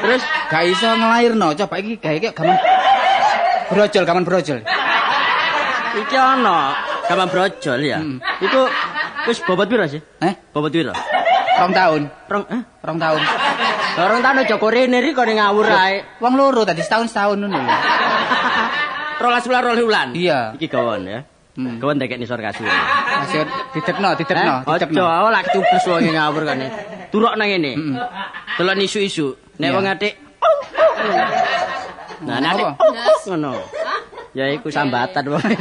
[0.00, 1.52] Terus gak iso ngelairno.
[1.58, 2.56] Coba iki gawe iki gaman
[3.70, 4.58] brojol, gaman brojol.
[5.90, 6.58] Iki ono
[7.10, 7.98] gaman brojol ya.
[7.98, 8.22] Hmm.
[8.38, 8.60] Iku
[9.26, 10.00] wis bobot piro sih?
[10.22, 10.94] Eh, Bobot piro?
[11.60, 12.02] rong tahun.
[12.24, 12.60] Rong eh?
[12.80, 13.20] Rong tahun.
[14.00, 16.16] Orang tano Joko Rene ri kok ngawur ae.
[16.24, 17.74] Wong loro tadi setahun setahun ngono lho.
[19.20, 20.08] Rolas bulan rolas bulan.
[20.16, 20.56] Iya.
[20.56, 21.20] Iki gawon ya.
[21.58, 21.76] Hmm.
[21.76, 22.64] Gawon dekek nisor kasih.
[22.64, 23.44] Masih
[23.76, 25.04] didekno, didekno, Eh, didekno.
[25.04, 26.58] Ojo ora ketubus wong ngawur kan.
[27.10, 27.72] Turok nang ngene.
[28.56, 29.34] Delok isu-isu.
[29.58, 30.14] Nek wong atik
[32.20, 32.80] Nah, nek atik Apa?
[33.32, 33.52] ngono.
[34.36, 35.54] Ya iku sambatan wae.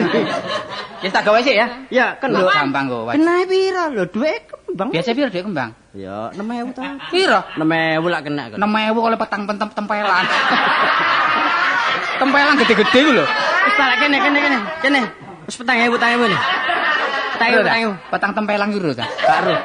[1.01, 1.67] Ya tak gawe sih ya.
[1.89, 2.45] Ya kan lho.
[2.45, 3.01] Gampang kok.
[3.09, 3.13] Wak.
[3.17, 4.87] Kena piro lho duit kembang.
[4.93, 5.71] Biasa piro dhek kembang?
[5.95, 6.85] Ya 6000 ta.
[7.09, 7.39] Piro?
[7.57, 8.57] 6000 lak kena kan.
[8.61, 10.25] 6000 kalau petang pentem tempelan.
[12.21, 13.25] tempelan gede-gede ku lho.
[13.65, 14.57] Wis balik kene kene kene.
[14.83, 15.01] Kene.
[15.49, 16.11] Wis petang ewu petang
[17.39, 17.55] nih.
[17.55, 17.93] Petang ewu petang ewu.
[18.11, 19.05] Petang tempelan piro ta?
[19.07, 19.55] Karo.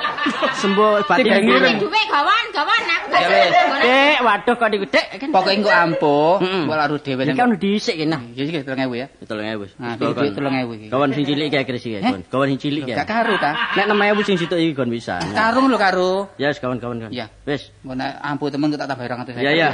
[0.54, 1.76] Sembuh batin ngirim.
[1.82, 3.50] Duwe gawan, gawan aku gak Ya wis.
[3.84, 5.28] Dek, waduh kok niku dek kan.
[5.28, 7.22] Pokoke engko ampuh, engko laru dhewe.
[7.26, 8.18] Iki kan dhisik kene.
[8.32, 9.06] Ya iki 3000 ya.
[9.20, 9.76] 3000.
[9.76, 10.86] Nah, duit 3000 iki.
[10.88, 12.02] Kawan sing cilik iki iki, Eh?
[12.02, 12.20] kawan.
[12.30, 13.04] Kawan sing cilik Gak ya.
[13.04, 13.50] karu ta?
[13.76, 15.18] Nek 6000 sing situ iki kon bisa.
[15.34, 16.30] Karung lho karo.
[16.38, 17.12] Ya wis kawan-kawan kawan.
[17.12, 17.26] Iya.
[17.44, 17.68] Wis.
[17.82, 19.36] Engko nek ampuh temen tak tambah 200.
[19.40, 19.68] Iya iya.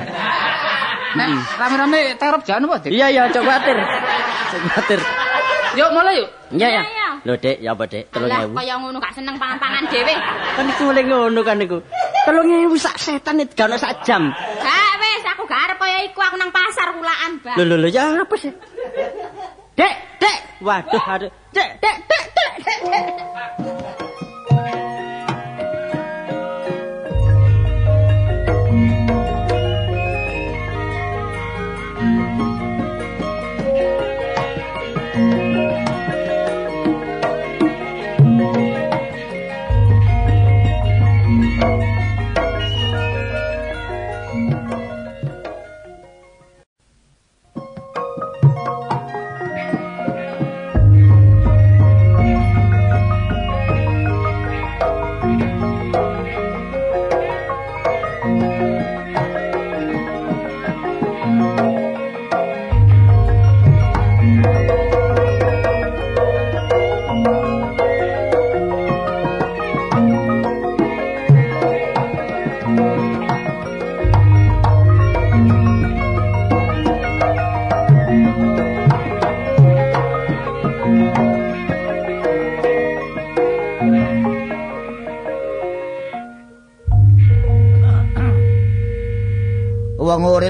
[1.10, 1.26] Nek
[1.58, 2.90] rame-rame terop jan apa, Dik?
[2.94, 3.76] Iya iya cok kuatir.
[4.54, 5.00] Cok kuatir.
[5.78, 6.28] Yuk mulai yuk.
[6.54, 6.66] Ya.
[6.70, 6.99] Iya, iya.
[7.26, 7.84] Lho Dek, ya apa?
[8.26, 8.58] Lah 3000.
[8.58, 10.14] kaya ngono gak seneng pangan-pangan dhewe.
[10.56, 11.78] Kan iku mulai ngono kan niku.
[12.26, 14.30] 3000 sak setan itu gak ono sak jam.
[14.34, 17.56] Gak wis aku gak arep kaya iku aku nang pasar kulaan, Bang.
[17.58, 18.52] Lho lho lho ya apa sih?
[19.78, 20.38] Dek, dek.
[20.60, 21.30] Waduh, aduh.
[21.56, 22.50] Dek, dek, dek, dek,
[22.90, 23.99] dek.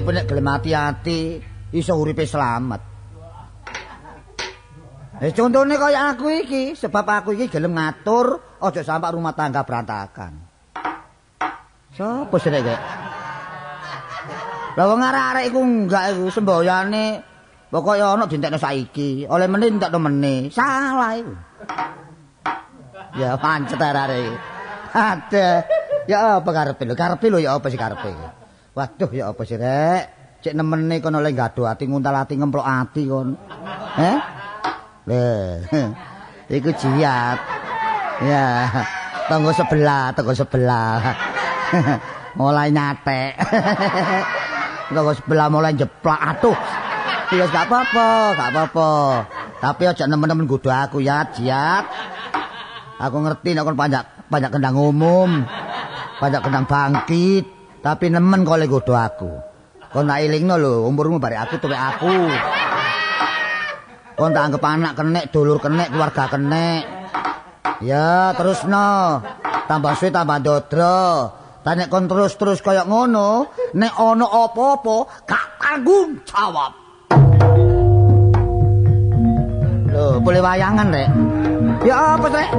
[0.01, 1.21] Urip nek gelem ati-ati
[1.77, 2.81] iso uripe slamet.
[5.21, 10.41] Eh contone kaya aku iki, sebab aku iki gelem ngatur aja sampai rumah tangga berantakan.
[11.93, 12.65] Sopo sih nek?
[14.81, 17.21] Lah wong arek-arek iku enggak iku semboyane
[17.69, 20.49] pokoke ana dintekno saiki, oleh meneh entekno meneh.
[20.49, 21.37] Salah iku.
[23.21, 24.35] Ya pancet arek iki.
[24.97, 25.49] Ada.
[26.09, 26.97] Ya apa karepe lho?
[26.97, 28.40] Karepe lho ya apa sih karepe?
[28.81, 30.03] Waduh ya apa sih rek?
[30.41, 33.37] Cek nemene kono oleh gado ati nguntal ati ngemplok ati kon.
[34.01, 34.19] Heh?
[35.05, 35.61] Leh.
[36.57, 37.39] Iku jiat.
[38.25, 38.45] Ya.
[39.29, 40.97] Tonggo sebelah, tonggo sebelah.
[42.41, 43.37] mulai nyatek.
[44.97, 46.17] tonggo sebelah mulai jeplak.
[46.17, 46.57] Aduh.
[47.37, 48.91] Ya gak apa-apa, gak apa-apa.
[49.61, 51.85] Tapi aja nemen-nemen godo aku ya, jiat.
[52.97, 55.45] Aku ngerti nek kon banyak banyak kendang umum.
[56.17, 57.60] Banyak kendang bangkit.
[57.81, 59.33] Tapi nemen kok lek godo aku.
[59.91, 62.13] Kon tak ilingno lho, umurmu bare aku tuwek aku.
[64.21, 66.83] Kon tak anggap anak kenek, dulur kenek, keluarga kenek.
[67.81, 68.61] Ya, terus.
[69.71, 71.33] Tambah suwe tambah dodro.
[71.65, 76.73] Tanya kon terus-terus kayak ngono, nek ono apa-apa, gak tanggung jawab.
[79.93, 81.09] Loh, boleh wayangan, Rek?
[81.85, 82.51] Ya apa, Rek?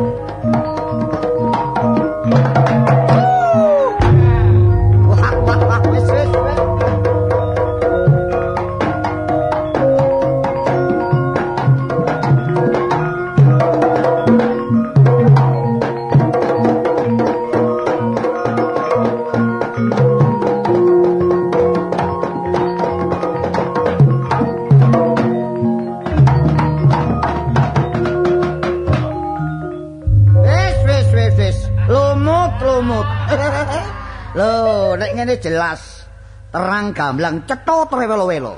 [35.21, 36.09] Ngene jelas
[36.49, 38.57] terang gamblang cetha trewelo-welo.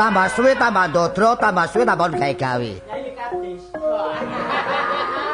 [0.00, 2.72] Tambah suwe tambah dodro, tambah suwe tambah gawe-gawe.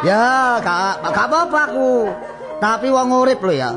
[0.03, 1.91] Ya, gak gak apa-apa aku.
[2.59, 3.71] Tapi wong urip lho ya.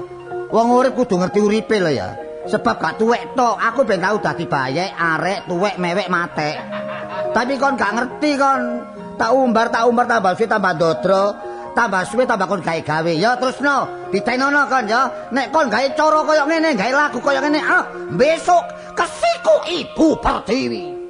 [0.50, 2.18] Wong urip kudu ngerti uripe lho ya.
[2.50, 6.58] Sebab gak tuwek tok, aku ben tau dadi bayek, arek, tuwek, mewek, matek.
[7.38, 8.62] Tapi kon gak ngerti kon.
[9.22, 11.38] Tak umbar, tak umbar tambah suwe tambah dodro,
[11.74, 13.14] tambah suwe tambah kon gawe-gawe.
[13.18, 15.10] Ya terus no, ditenono kon ya.
[15.34, 18.64] Nek kon gawe cara kaya ngene, gawe lagu kaya ngene, ah, besok
[18.94, 21.01] kesiku Ibu Pertiwi.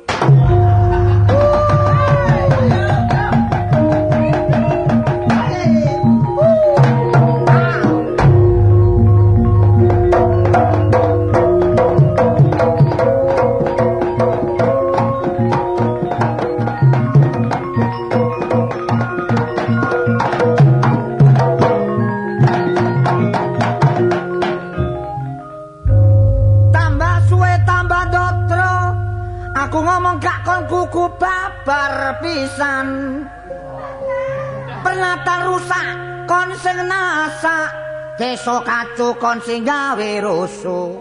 [38.22, 40.94] Deso kacu kon sing gawe rusuh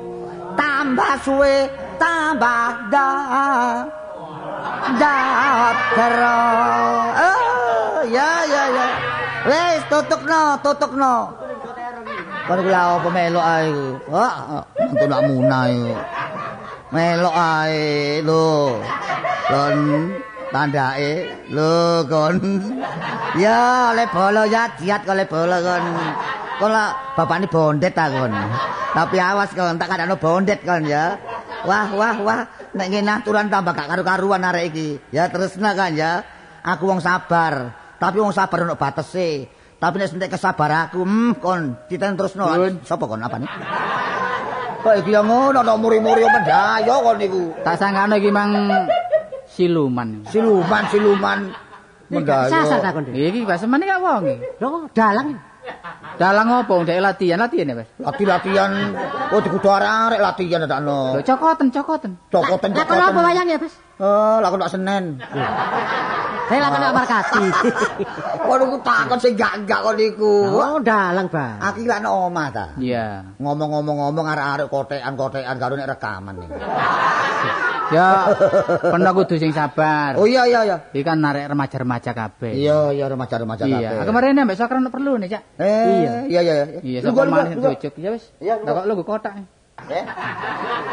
[0.57, 1.69] Tambah suwe
[2.01, 3.09] tambah da
[4.97, 6.41] Dotro
[7.21, 8.87] Oh ya ya ya
[9.45, 11.37] Wes tutukno tutukno
[12.49, 13.69] Kon kula apa melok ae
[14.91, 15.95] mantu nak munah iku.
[16.91, 17.79] Melok ae
[18.27, 18.81] lho.
[19.47, 19.77] Kon
[20.51, 22.35] tandake lho kon.
[23.39, 25.85] Ya, le bolo ya jiat kok le bolo kon.
[26.61, 28.29] Kon lah bapakne bondet ta kon.
[28.93, 31.17] Tapi awas kon tak kadano bondet kon ya.
[31.65, 32.41] Wah, wah, wah.
[32.77, 35.01] Nek ngene aturan tambah gak karu-karuan arek iki.
[35.09, 36.21] Ya tresna kan ya.
[36.61, 37.73] Aku wong sabar.
[37.97, 39.49] Tapi wong sabar ono batese.
[39.81, 42.53] Tapi nek sentek kesabar aku, hmm, kon titen terusno.
[42.53, 42.85] Nun.
[42.85, 43.49] Sopo kon apa nih?
[44.85, 47.57] Kok iki yang ngono ono muri-muri mendayo kon niku.
[47.65, 48.53] Tak sangkane iki mang
[49.49, 50.29] siluman.
[50.29, 51.39] Siluman, siluman
[52.13, 52.53] mendayo.
[52.53, 53.09] Sasar takon.
[53.09, 54.23] Iki basemane gak wong.
[54.61, 55.50] Lho, dalang.
[56.21, 57.89] Dalang opo ndek latihan, latihan ya, Mas?
[57.97, 58.93] Lati latihan,
[59.33, 61.17] oh dikudu arek latihan ada no.
[61.17, 62.13] Lho cokoten, cokoten.
[62.29, 63.25] Cokoten Lah kalau apa cokoten.
[63.25, 63.75] wayang ya, Bos?
[64.01, 65.05] Eh, lakon Pak Senen.
[66.53, 67.45] Saya lakon Pak Markati.
[68.37, 70.45] Kok niku takon sing gak-gak kok niku.
[70.53, 71.57] Oh, dalang, Bang.
[71.57, 72.67] Lak nang omah ta.
[72.77, 73.25] Iya.
[73.41, 76.49] Ngomong-ngomong-ngomong arek-arek kotekan-kotekan karo nek rekaman nih.
[77.91, 78.09] Ya,
[78.81, 80.15] pernah kudu sing sabar.
[80.15, 80.77] Oh iya iya iya.
[80.91, 82.55] Iki kan narek remaja-remaja kabeh.
[82.55, 83.79] Iya iya remaja-remaja Iya.
[84.01, 84.07] kabeh.
[84.07, 85.43] Kemarin mbak Sokran perlu nih, Cak.
[85.59, 86.55] Eh, iya iya iya.
[86.81, 87.43] Iya, lu gua.
[87.45, 87.93] diujuk.
[87.99, 88.31] Ya wis.
[88.39, 89.35] Iya, Lah kok lu kotak.
[89.89, 90.05] Eh,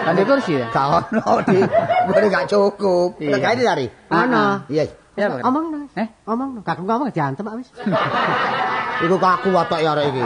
[0.06, 0.72] Kan kursi ya?
[0.72, 1.60] gak ono di.
[2.08, 3.20] Gua gak cukup.
[3.20, 3.30] Iya.
[3.36, 3.86] Lah gawe dari.
[4.10, 4.45] Ono.
[4.72, 4.84] Iya.
[5.18, 5.41] Ya, Pak.
[5.49, 5.78] Omong no.
[5.97, 6.07] Eh?
[6.30, 6.59] Omong no.
[6.61, 7.74] Gak ngomong diantem wis.
[9.05, 10.26] Iku kaku watok ya arek iki.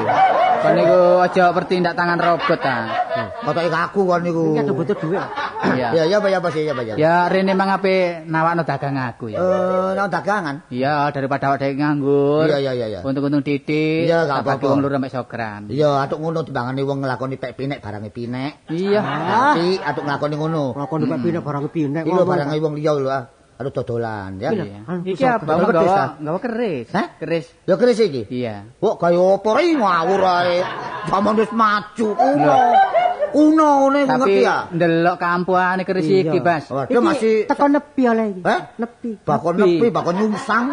[0.61, 2.77] Kan niku aja bertindak tangan robot ta.
[3.43, 4.55] Watoke kaku kon niku.
[4.55, 5.23] Iki butuh duit.
[5.61, 5.87] Iya.
[5.93, 6.93] Iya iya apa ya apa sih ya apa ya.
[6.95, 9.39] Ya rene mang ape nawakno dagang aku ya.
[9.43, 10.55] Eh, nang dagangan.
[10.71, 12.47] Iya, daripada awak dhewe nganggur.
[12.47, 12.99] Iya iya iya iya.
[13.03, 14.07] Untung-untung titik.
[14.07, 14.71] Iya, gak apa-apa.
[14.71, 15.67] wong mek Sokran.
[15.67, 18.71] Iya, atuk ngono timbangane wong nglakoni pek pinek barange pinek.
[18.71, 19.01] Iya.
[19.03, 20.73] Tapi atuk nglakoni ngono.
[20.79, 22.03] Lakon nek pinek barang pinek.
[22.07, 23.09] Iki lho barange wong liya lho.
[23.11, 23.40] ah.
[23.61, 24.49] Aduh dodolan ya.
[25.05, 25.45] Iki apa?
[25.45, 26.03] Nggawa desa?
[26.17, 26.87] nggawa keris.
[26.89, 27.07] Hah?
[27.21, 27.45] Keris.
[27.63, 28.25] Ya keris iki.
[28.33, 28.65] Iya.
[28.81, 30.57] Kok kaya apa ri ngawur ae.
[31.05, 32.55] Zaman wis maju kuno.
[33.31, 34.57] Kuno ngene Tapi ngerti ya.
[34.67, 36.67] ndelok kampuane keris iki, Bas.
[36.67, 38.41] Waduh masih teko nepi oleh iki.
[38.43, 38.59] Eh?
[38.75, 39.09] Nepi.
[39.23, 39.87] bakon Nepi.
[39.87, 40.65] bakon nyungsang.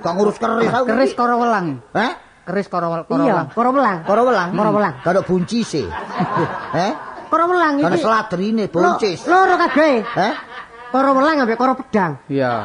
[0.00, 0.86] Gak ngurus keris aku.
[0.86, 1.82] Keris karo welang.
[1.92, 2.12] Eh?
[2.46, 3.48] Keris karo karo Iya, welang.
[3.52, 3.98] karo welang.
[4.06, 4.48] Karo welang.
[4.54, 4.94] Karo welang.
[5.02, 5.84] Karo buncis e.
[6.88, 6.92] Eh?
[7.26, 8.04] Karo welang Karo iki.
[8.06, 9.18] seladrine buncis.
[9.26, 9.94] Lo- Loro kabeh.
[10.06, 10.32] Eh?
[10.92, 12.22] Karo welang ambek karo pedang.
[12.30, 12.64] Iya.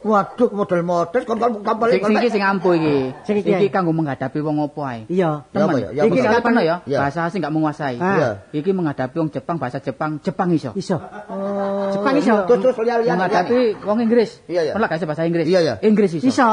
[0.00, 3.12] Waduh model-model kon kon kapal Sing sing iki sing ampuh iki.
[3.26, 3.60] Sing iki, ya.
[3.68, 5.04] kanggo menghadapi wong opo ae.
[5.10, 5.44] Iya.
[5.52, 5.88] Ya apa ya?
[5.92, 6.40] Ya iki apa?
[6.40, 6.76] kapan ya?
[6.88, 6.98] Ya.
[7.04, 7.98] Bahasa asing gak menguasai.
[8.00, 8.16] Ah.
[8.16, 8.30] Iya.
[8.62, 10.72] Iki menghadapi wong Jepang, bahasa Jepang, Jepang iso.
[10.78, 10.96] Iso.
[11.28, 11.92] Oh.
[11.92, 12.46] Jepang iso.
[12.48, 13.16] Terus terus lihat-lihat.
[13.18, 14.40] Menghadapi wong Inggris.
[14.48, 14.72] Iya, iya.
[14.72, 15.44] Pernah gak bahasa Inggris?
[15.44, 15.74] Iya, iya.
[15.84, 16.26] Inggris iso.
[16.30, 16.48] Iso.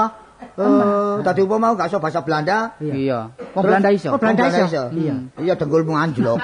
[0.55, 2.75] Eh, tadi umpama mau gak iso bahasa Belanda.
[2.83, 3.31] Iya.
[3.31, 4.09] Wong Terus- Belanda iso.
[4.11, 4.83] Oh, Belanda iso.
[4.91, 5.15] Iya.
[5.39, 6.41] Iya dengkulmu anjlok.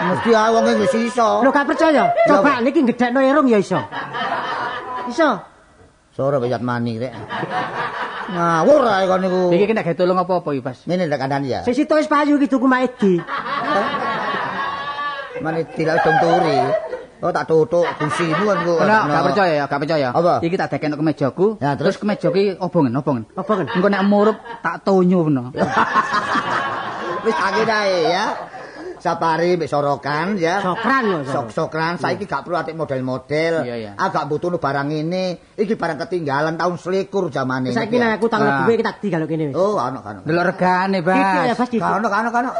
[0.00, 1.44] Mesti ae wong Inggris iso.
[1.44, 2.12] Lo gak percaya?
[2.24, 3.80] Coba niki gedekno irung ya iso.
[5.12, 5.44] Iso.
[6.16, 7.12] Sore bayat mani rek.
[8.32, 9.42] Ngawur ae kon niku.
[9.52, 10.78] Iki kena gawe tolong apa-apa iki, Bas.
[10.88, 11.60] Ngene kandhani ya.
[11.66, 13.20] Sing situ wis payu iki tuku Maedi.
[15.40, 16.58] Mani tidak dong turi.
[17.20, 18.78] Oh tak tutuk kusimu kan kok.
[18.80, 20.08] Ora gak percaya ya, gak percaya.
[20.16, 20.34] Apa?
[20.40, 21.60] Iki tak dekeno kemejaku.
[21.60, 21.92] Ya, terus?
[21.92, 23.28] terus kemeja ki obongen, obongen.
[23.36, 23.68] Kan?
[23.68, 25.52] Engko nek murup tak tonyo ngono.
[27.28, 28.24] Wis angin ae ya.
[29.00, 30.60] Sapari mbek sorokan ya.
[30.60, 31.18] Sokran lho.
[31.24, 33.64] Sok-sokran saiki gak perlu atik model-model.
[33.96, 35.34] Agak butuh barang ini.
[35.56, 37.72] Iki barang ketinggalan tahun selikur zamane.
[37.72, 38.32] Saiki nek aku Ah.
[38.36, 39.56] tangan duwe kita tinggal kene wis.
[39.56, 40.20] Oh, ano kan.
[40.22, 41.58] Delok regane, Iki ya Bas.
[41.58, 41.78] Bas iki.
[41.80, 42.50] Kano kano kano.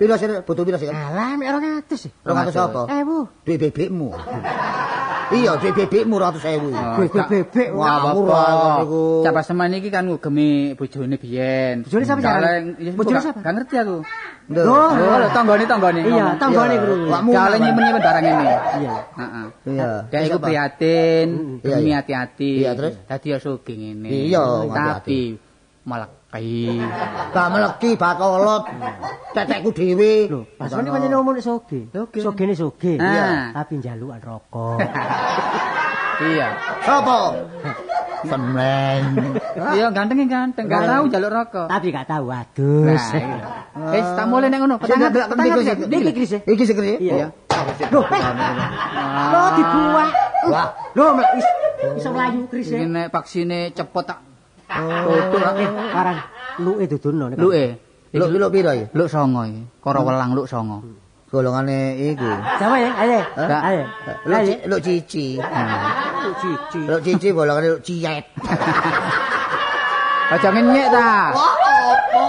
[0.00, 0.96] Piro sih butuh piro sih kan?
[0.96, 2.10] Alah mek 200 sih.
[2.24, 2.80] Rong atus apa?
[2.90, 3.28] Ewu.
[3.44, 4.10] Duit bebekmu.
[5.32, 6.72] iya, duit bebekmu ratus ewu.
[6.72, 7.72] Oh, Bebek.
[7.72, 9.24] Wah, murah niku.
[9.24, 11.84] Capa semen iki kan ngugemi bojone biyen.
[11.84, 12.20] Bojone sapa,
[12.96, 13.38] Bojone sapa?
[13.40, 13.96] Gak ngerti aku.
[14.50, 14.64] Nduk.
[14.66, 16.00] Oh, Oh, lho tanggane tanggane.
[16.02, 16.82] Iya, tanggane Iya.
[16.82, 16.94] guru.
[17.06, 17.22] Bang.
[17.62, 18.46] nyimpen-nyimpen barang ini.
[18.82, 18.94] Iya.
[19.16, 19.46] Heeh.
[19.70, 19.90] Iya.
[20.10, 20.46] Iku Siapa?
[20.50, 21.28] prihatin,
[21.62, 21.96] Iya, demi iya.
[22.02, 22.52] hati-hati.
[22.58, 22.94] Iya, terus?
[23.06, 24.08] Dadi ya sugih ngene.
[24.10, 25.20] Iya, Tapi
[26.32, 26.80] kai.
[27.30, 28.64] Gak meleki bakolot.
[29.36, 30.14] Tetekku dhewe.
[30.32, 31.80] Lho, pasane pancen omong nek soge.
[31.92, 32.18] Soge.
[32.24, 32.96] Sogene soge.
[32.96, 33.52] Ah.
[33.52, 34.80] Tapi njalukan rokok.
[36.22, 36.54] Iya.
[36.86, 37.34] Sopo?
[38.24, 39.02] Seneng.
[39.76, 40.64] Iya, ganteng ganteng.
[40.64, 41.66] Gak tahu jaluk rokok.
[41.68, 42.88] Tapi gak tahu adus.
[42.88, 43.44] Nah, iya.
[43.92, 44.76] Wis tak mulai nek ngono.
[44.76, 45.60] Niku petangan.
[45.60, 46.32] sing- Niki Kris.
[46.40, 46.92] Iki sing kene.
[46.98, 47.26] Iya.
[47.92, 48.04] Loh,
[49.28, 50.10] Lo dibuak.
[50.48, 50.66] Wah.
[50.92, 51.46] Lo mek is
[51.94, 52.66] iso mlayu Kris.
[52.66, 54.18] Iki nek vaksine cepet tak
[54.72, 56.16] Tutuk eh aran
[56.58, 57.36] luke dudono nek.
[57.36, 57.64] luke.
[58.10, 58.84] Lu lu piro iki?
[58.92, 59.62] Luk songo iki.
[59.78, 60.80] Karo welang luk songo.
[61.28, 62.28] Golongane iku.
[62.56, 63.20] Sama ya, ayo.
[63.40, 63.84] Ayo.
[64.24, 64.44] Lu Ayo.
[64.44, 65.26] ci- lu cici.
[66.22, 67.28] Lu cici.
[67.30, 68.24] Golongane lu ciyet.
[70.32, 71.34] Aja ngenyek ta.
[71.36, 71.52] Wah,
[71.92, 72.24] apa?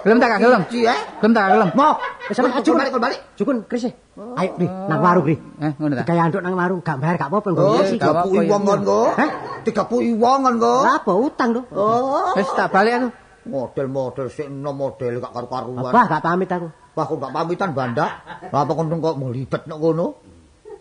[0.00, 0.62] Gelem tak gak gelem?
[0.66, 0.98] Cici eh?
[1.20, 1.68] Gelem tak gelem?
[1.76, 1.92] Mau,
[2.26, 3.20] wis sampe balik, kol balik.
[3.36, 3.84] Cukun Kris.
[4.16, 5.38] Ayo Kris, nang warung Kris.
[5.60, 6.02] Eh, ngono ta.
[6.08, 8.48] Kayak anduk nang warung gak bayar gak apa-apa nggo Oh, gak tiga apa-apa, puluh ya.
[8.50, 9.00] wong kon go.
[9.12, 9.30] Hah?
[9.62, 10.74] Tiga puluh wong kon go.
[10.82, 11.62] Lah apa utang to?
[11.76, 13.08] Oh, Wis tak balik aku.
[13.40, 15.92] model-model sik enom model gak karu-karuan.
[15.92, 16.68] Apa gak pamit aku.
[16.96, 18.10] Wah, kok gak pamitan bandak.
[18.50, 20.06] Lah apa kon kok melibet nek ngono?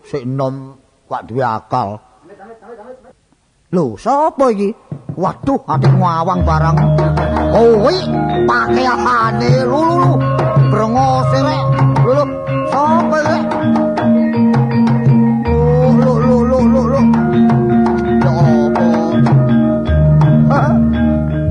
[0.01, 1.99] Sik enom gak duwe akal.
[3.69, 4.73] Lho, sapa iki?
[5.13, 6.77] Waduh, ati ngawang barang.
[7.53, 7.95] Oh, Kowe
[8.49, 10.17] pakeane lulu-lulu.
[10.73, 11.61] Brengose rek.
[12.01, 12.23] Lho,
[12.73, 13.37] sapa iki?
[15.53, 15.93] Oh,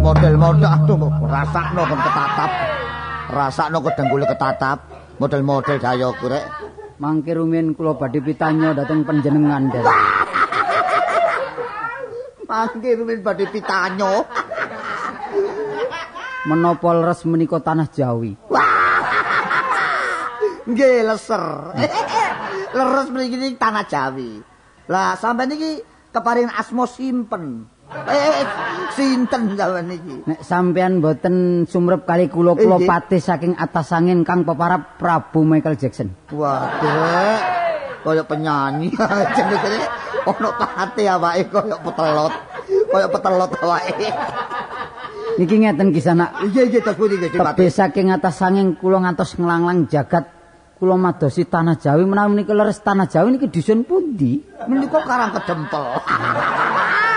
[0.03, 0.99] model-model aduh
[1.29, 2.51] rasakno kan ketatap
[3.31, 4.79] rasakno kedengkul ketatap
[5.21, 6.49] model-model daya kurek
[6.97, 9.85] mangke rumiyin kula badhe pitanya dateng panjenengan dhek
[12.49, 14.25] Mangke rumin badhe pitanyo.
[16.49, 18.33] Menapa leres menika tanah Jawi?
[20.65, 21.45] Nggih leser.
[22.73, 24.41] Leres mriki tanah Jawi.
[24.89, 27.69] Lah sampean iki keparing asma simpen.
[27.89, 28.45] Eh,
[28.93, 30.15] sinten sampean iki?
[30.29, 35.81] Nek sampean boten sumrep kali kula kula patih saking atas angin kang peparap Prabu Michael
[35.81, 36.13] Jackson.
[36.29, 37.41] Waduh.
[38.05, 38.93] Kaya penyanyi
[39.37, 39.81] jenenge
[40.29, 42.35] ono pate awake kaya petelot.
[42.93, 44.09] Kaya petelot awake.
[45.41, 47.57] Niki ngeten kisana Iya iya tas putih Gusti Pati.
[47.57, 50.29] Tebih saking atas angin kula ngantos ngelanglang jagat
[50.77, 54.45] kula madosi tanah Jawi menawi menika leres tanah Jawi niki dusun pundi?
[54.69, 55.85] Menika karang kedempel.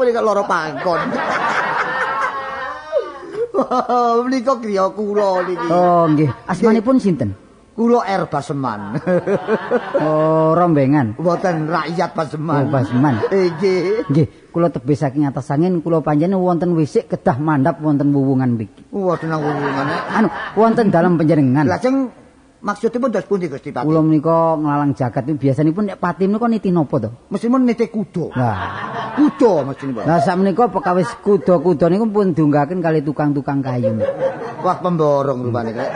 [0.00, 1.00] Menika loro pangkon.
[4.24, 5.68] Menika griya kula niki.
[5.68, 7.36] Oh nggih, asmanipun sinten?
[7.76, 8.96] Kula R Baseman.
[10.00, 11.20] Oh, rombengan.
[11.20, 12.64] Mboten rakyat Baseman.
[12.64, 13.20] Oh, Baseman.
[13.28, 14.08] Nggih.
[14.08, 18.88] Nggih, kula tebih saking atas angin kula panjenengan wonten wisik kedah mandhap wonten wuwungan mriki.
[18.88, 19.92] Waduh nang hubungane.
[20.08, 21.68] Anu, wonten dalam panjenengan.
[21.68, 22.08] Lajeng
[22.60, 23.84] maksudipun dos pundi Gusti Pati?
[23.84, 27.10] Kula menika nglalang jagat niku biasanipun nek pati menika niti napa to?
[27.32, 28.32] Mestimun nite kuda.
[28.36, 28.58] Lah,
[29.16, 30.04] Kuda mestinipun.
[30.06, 33.96] lah sakmenika perkawis kuda-kuda niku pun diunggahaken kali tukang-tukang kayu.
[34.60, 35.90] Wah pemborong rupane kek.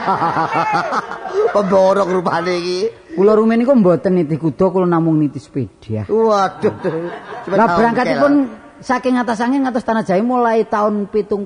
[1.54, 2.78] pemborong rupane iki.
[3.10, 6.06] Kula rumiyin niku mboten niti kuda, kula namung niti sepeda.
[6.08, 6.74] Waduh.
[7.58, 8.32] Lah berangkatipun
[8.80, 11.36] saking atas angin ngantos tanah Jawi mulai tahun 71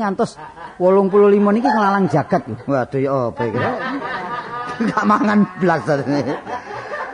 [0.00, 0.36] ngantos
[0.76, 1.08] 85
[1.54, 2.56] niki nglalang jagat lho.
[2.64, 3.58] Waduh ya apa iki?
[4.78, 5.82] Enggak mangan blas.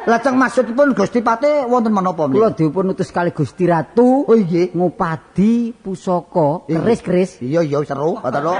[0.04, 2.60] Lajeng maksudipun Gusti Pate wonten menapa Kula menika?
[2.60, 4.76] dipun utus kali Gusti Ratu Oh nggih.
[4.76, 8.52] ngupadi pusaka keris-keris Iya iya seru, ngoten lho.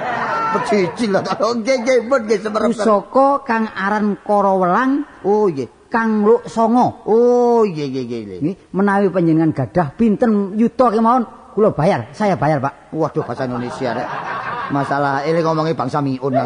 [0.56, 1.20] Pecicil lho.
[1.60, 5.68] Nggih nggih pun nggih pusaka kang aran Karawelang Oh nggih.
[5.94, 7.06] Kang Luk Songo.
[7.06, 8.42] Oh iya iya iya.
[8.42, 12.90] Nggih, menawi panjenengan gadah pinten yuta kemawon kula bayar, saya bayar, Pak.
[12.90, 14.08] Waduh bahasa Indonesia rek.
[14.74, 16.34] Masalah ini ngomongi bangsa miun.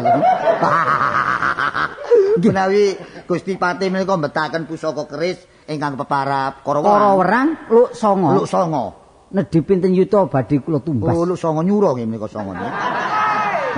[2.39, 2.95] Menawi
[3.25, 6.85] Gusti Pati menika mbetaken pusaka keris ingkang peparap Karawan.
[6.85, 8.37] Karawerang Luk Songo.
[8.37, 8.85] Luk songo.
[9.33, 11.09] Nedhi pinten yuta badhe kula tumbas.
[11.09, 12.53] Oh, luk songo nyuro nggih menika songo.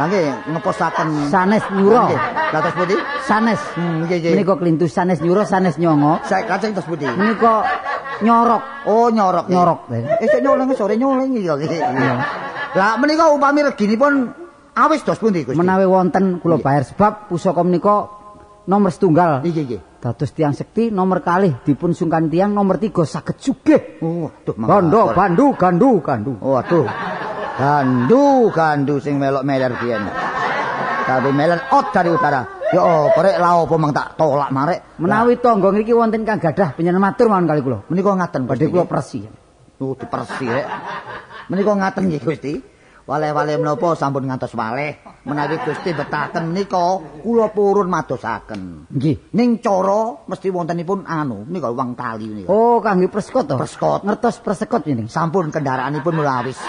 [0.02, 2.10] Lah nggih ngeposaken Sanes nyuro.
[2.50, 2.98] Terus pundi?
[3.22, 3.62] Sanes.
[3.78, 4.34] Hmm, nggih nggih.
[4.34, 6.18] Menika klintu sanes nyuro, sanes nyongo.
[6.26, 7.06] Saya kacang terus pundi?
[7.06, 7.62] Menika
[8.26, 8.90] nyorok.
[8.90, 9.46] Oh, nyorok.
[9.46, 9.94] Nyorok.
[9.94, 11.62] Eh, sik nyolong sore nyolong iki kok.
[11.62, 12.18] Iya.
[12.74, 14.34] Lah menika upami reginipun
[14.74, 15.62] awis dos pundi Gusti?
[15.62, 18.10] Menawi wonten kula bayar sebab pusaka menika
[18.66, 19.46] nomor setunggal.
[19.46, 19.82] Nggih nggih.
[20.02, 24.02] Dados tiang sekti nomor kalih dipun sungkan tiang nomor tiga saged sugih.
[24.02, 26.42] Oh, aduh Gondo, bandu, gandu, gandu.
[26.42, 26.90] Oh, aduh.
[27.60, 30.08] Gandu, gandu sing melok meler biyen.
[31.04, 32.62] Tapi meler ot dari utara.
[32.72, 34.96] Ya apa rek la apa mang tak tolak marek.
[35.04, 37.84] Menawi tangga ngriki wonten kang gadah panjenengan matur mawon kali kula.
[37.92, 39.28] menika ngaten Badhe kula persi.
[39.84, 40.68] Oh, dipersi rek.
[41.52, 42.54] Menika ngaten nggih Gusti.
[43.02, 45.04] Waleh-waleh menapa sampun ngantos waleh.
[45.28, 48.88] Menawi Gusti betaken menika kula purun madosaken.
[48.88, 49.36] Nggih.
[49.36, 52.48] Ning cara mesti wontenipun anu, menika wong tali menika.
[52.48, 53.60] Oh, kangge persekot to?
[53.60, 54.08] Persekot.
[54.08, 55.12] Ngertos persekot ini.
[55.12, 56.60] Sampun kendaraanipun mulai awis.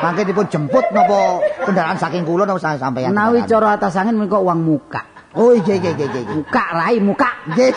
[0.00, 3.12] Mangke dipun jemput napa kendaraan saking kula napa sa- sampeyan?
[3.12, 5.04] Menawi cara atas angin menika uang muka.
[5.36, 6.22] Oh iya iya iya iya.
[6.26, 7.28] Muka rai muka.
[7.46, 7.72] Nggih.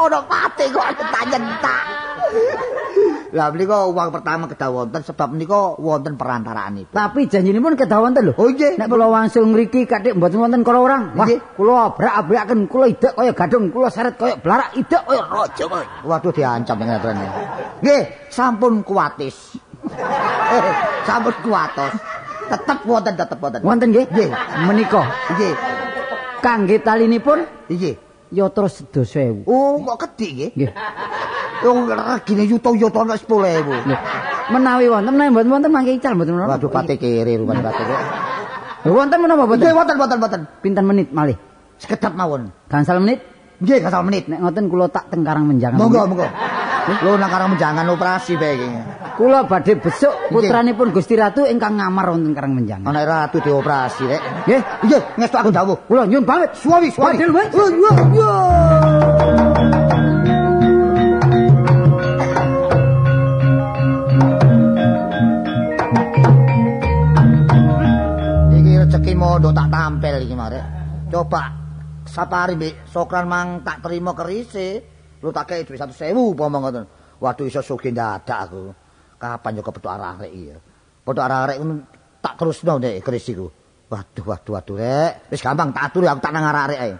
[0.00, 0.86] Ono pate kok
[1.28, 1.82] nyentak.
[3.30, 6.90] Lah menika uang pertama kedah wonten sebab menika wonten perantaraanipun.
[6.90, 8.34] Tapi janjinipun kedah wonten lho.
[8.34, 8.80] Oh nggih.
[8.80, 11.02] Nek kula wangsul ngriki kathik mboten wonten kala orang.
[11.14, 11.38] Wah, Nggih.
[11.54, 15.64] kula abrak-abraken, kula idek kaya gadung, kula seret kaya blarak, idek kaya raja.
[15.68, 15.84] kowe.
[16.02, 17.20] Waduh diancam aturan.
[17.84, 19.36] Nggih, sampun kuatis.
[20.50, 20.74] Eh,
[21.04, 21.92] sampun kuatos.
[22.50, 23.60] Tetep wonten tetep wonten.
[23.62, 24.06] Wonten nggih?
[24.10, 24.30] Nggih.
[24.66, 25.02] Menika
[25.32, 25.54] Nggih.
[26.40, 27.94] kangge talinipun Nggih.
[28.30, 29.46] yatra sedasa ewu.
[29.46, 30.50] Oh, kok kedik nggih?
[30.58, 30.70] Nggih.
[31.60, 33.86] Wong regine yuta-yuta nek 10.000.
[33.86, 34.00] Nggih.
[34.50, 36.50] Menawi wonten menawi mboten wonten mangke ical mboten wonten.
[36.50, 37.96] Waduh pate kere rupane pate kere.
[38.90, 39.74] Wonten menapa Nggih, mboten?
[39.78, 40.40] wonten wonten wonten.
[40.58, 41.36] Pinten menit malih?
[41.78, 42.50] Sekedap mawon.
[42.66, 43.22] Gangsal menit.
[43.60, 44.26] Nggih, gasal menit.
[44.26, 45.78] Nek ngoten kula tak teng Karang Menjangan.
[45.78, 46.26] Monggo, monggo.
[46.88, 48.68] Lho nang karang menjangan operasi bae iki.
[49.20, 52.88] Kula badhe besuk putranipun Gusti Ratu ingkang ngamar wonten Karang Menjangan.
[52.88, 54.22] Ana ratu dioperasi rek.
[54.48, 54.62] Nggih.
[54.88, 55.76] Nggih, ngestu aku dawuh.
[55.84, 56.56] Kula nyuwun pamit.
[56.56, 57.20] Suwi, suwi.
[68.56, 70.64] Iki rezeki mondo tak tampil iki marek.
[71.12, 71.42] Coba
[72.08, 74.99] sapari mbek Sokran mang tak terima kerise.
[75.20, 76.84] Lu tak kei dhuwit 100.000 pomong ngoten.
[77.20, 78.72] Waduh iso sugih dadak aku.
[79.20, 80.56] Kapan yo kepethuk arek-arek iki.
[81.04, 81.56] Pethuk arek-arek
[82.24, 83.46] tak terusno nek keris iku.
[83.92, 85.28] Waduh waduh waduh rek.
[85.28, 86.92] Wis gampang tak aturi aku tak nang arek-arek ae.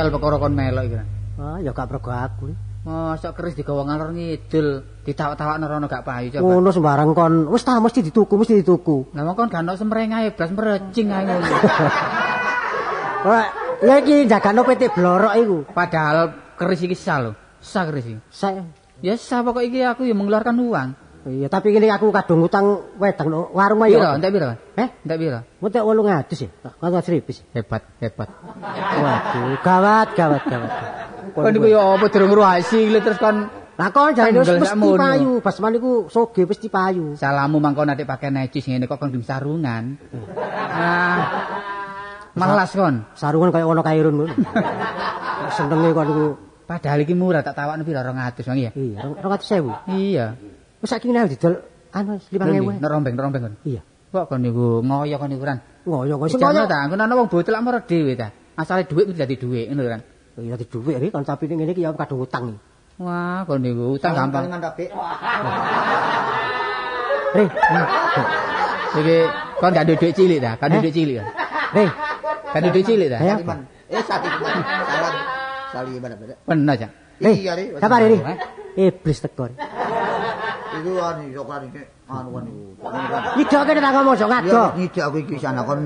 [0.00, 0.96] Sial perkara kon melok iki.
[1.36, 2.56] Ah, ya gak prego aku.
[2.88, 6.40] Mosok keris digawa ngalor ngidul, ditawak-tawak nerono gak payu coba.
[6.40, 7.34] Ngono sembarang kon.
[7.52, 9.12] Wis ta mesti dituku, mesti dituku.
[9.12, 11.46] Lah mong kon gak ono semreng ae, blas merecing ae ngono.
[13.28, 13.44] Ora,
[13.84, 15.58] ya iki jagano PT Blorok iku.
[15.68, 17.36] Padahal keris iki sah lho.
[17.60, 18.20] Sah keris iki.
[18.32, 18.64] Saya
[19.04, 20.88] Ya sah pokok iki aku ya mengeluarkan uang.
[21.20, 24.00] Iya, tapi ini aku kadung utang wedang no warung ayo.
[24.00, 24.10] Piro?
[24.16, 24.48] Entek piro?
[24.56, 24.88] Eh?
[25.04, 25.40] Entek piro?
[25.60, 26.48] Mutek 800 ya.
[26.80, 27.44] Kan serius.
[27.52, 28.28] Hebat, hebat.
[28.96, 30.72] Waduh, gawat, gawat, gawat.
[31.36, 35.80] Kon iku ya apa durung ruasi terus kon Lah kon jane wis mesti payu, basman
[35.80, 37.16] iku soge mesti payu.
[37.16, 39.96] salamu mangkon nek pakai necis ngene kok kon sarungan.
[40.12, 41.20] Nah.
[42.36, 43.08] Malas kon.
[43.16, 44.34] Sarungan kaya ana kairun ngono.
[45.56, 46.26] Senenge kon iku.
[46.68, 48.70] Padahal iki murah tak tawakno piro 200 Bang ya.
[48.76, 49.90] Iya, 200.000.
[49.90, 50.26] Iya.
[50.80, 51.60] Wis saiki nang didol
[51.92, 52.80] anu 5000.
[52.80, 53.54] Nek rombeng, rombeng kon.
[53.68, 53.80] Iya.
[54.10, 55.58] Kok kon niku ngoyo kon niku kan.
[55.86, 56.64] Ngoyo kok sing ngoyo.
[56.66, 58.32] ta, ana wong bocil lak marah dhewe ta.
[58.56, 60.00] Asale dhuwit kudu dadi dhuwit ngono kan.
[60.40, 62.56] Ya di dhuwit iki kon tapi ngene iki ya kadung utang.
[63.00, 64.48] Wah, kon niku utang gampang.
[67.30, 67.44] Re,
[68.90, 69.16] Iki
[69.62, 71.26] kon gak duwe dhuwit cilik ta, kan duwe dhuwit cilik kan.
[71.76, 71.84] re.
[72.50, 73.18] Kan duwe dhuwit cilik ta.
[73.20, 74.58] Eh saliman.
[74.90, 75.14] Salam.
[75.70, 76.24] Saliman apa?
[76.48, 76.88] Bener aja.
[77.22, 77.64] Re, Iya, Re.
[77.78, 78.18] sabar Re.
[78.74, 79.44] Iblis teko.
[80.80, 82.62] Iku anu iso kan iki anu kan iku.
[83.36, 84.62] Nidok kene tak ngomong Ya ngado.
[84.80, 85.84] ngidik aku iki sana kon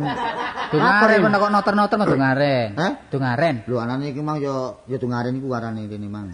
[0.75, 2.69] Dungaren kon kok noter-noter mah dungaren.
[2.75, 2.93] Hah?
[3.11, 3.55] Dungaren.
[3.67, 6.31] lho anane iki mang ya ya dungaren iku warane rene mang.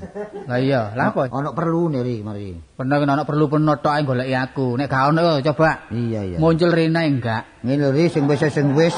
[0.48, 1.28] Lah iya, lha apa?
[1.28, 2.56] Ana perlu ri mari.
[2.56, 4.76] Bener kena ana perlu pun tok ae goleki aku.
[4.76, 6.36] Nek gak ono coba Iya iya.
[6.36, 7.64] muncul rene enggak.
[7.64, 8.96] Ngene lho ri sing wis sing wis.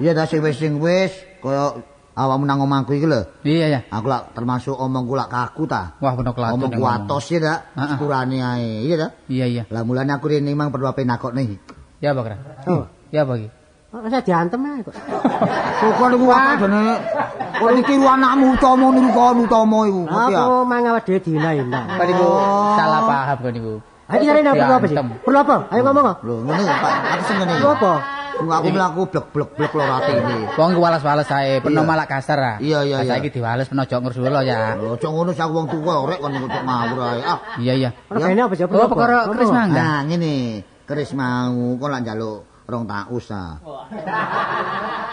[0.00, 1.76] Iya ta sing wis sing wis kaya
[2.14, 3.26] awakmu nang omahku iki lho.
[3.46, 3.80] Iya ya.
[3.90, 5.96] Aku lak termasuk omongku lak kaku ta.
[6.02, 6.56] Wah bener kelatun.
[6.58, 7.54] Omongku atos ya ta.
[7.76, 7.88] Heeh.
[7.94, 8.86] Sepurane ae.
[8.86, 9.08] Iya ta.
[9.30, 9.62] Iya iya.
[9.70, 11.58] Lah mulane aku rene mang perlu ape nakokne.
[12.00, 12.36] Ya apa kira?
[12.66, 12.84] Oh.
[13.10, 13.48] Ya iki?
[13.90, 14.94] Kok saya diantem ae kok.
[15.98, 16.94] Kok niku apa jane
[17.60, 20.02] kok niku anakmu utama niku kon utama iku.
[20.06, 20.38] Ya?
[20.46, 21.80] Apa mang awak dhewe dina-dina.
[21.98, 22.28] Kan niku
[22.78, 23.74] salah paham kan niku.
[24.10, 24.96] Ayo nang perlu apa sih?
[24.98, 25.56] Perlu apa?
[25.70, 26.16] Ayo ngomong kok.
[26.26, 27.52] Lho ngene Pak, aku sing ngene.
[27.62, 27.92] Perlu apa?
[28.30, 30.36] Tunggu aku mlaku blek-blek-blek lho rati iki.
[30.54, 32.56] Wong ku walas-walas ae, peno malah kasar ah.
[32.58, 33.10] Iya, iya, iya.
[33.10, 34.76] Saiki diwales peno jok ngersula ya.
[34.76, 37.20] Lho cok ngono sak wong tuwa rek kon cok ngawur ae.
[37.20, 37.90] Ah, Iya iya.
[38.08, 38.64] Ora kene apa sih?
[38.64, 39.68] Oh, perkara keris mang.
[39.70, 40.34] nah ngene,
[40.84, 43.58] keris mau kon lak njaluk rong taus ah.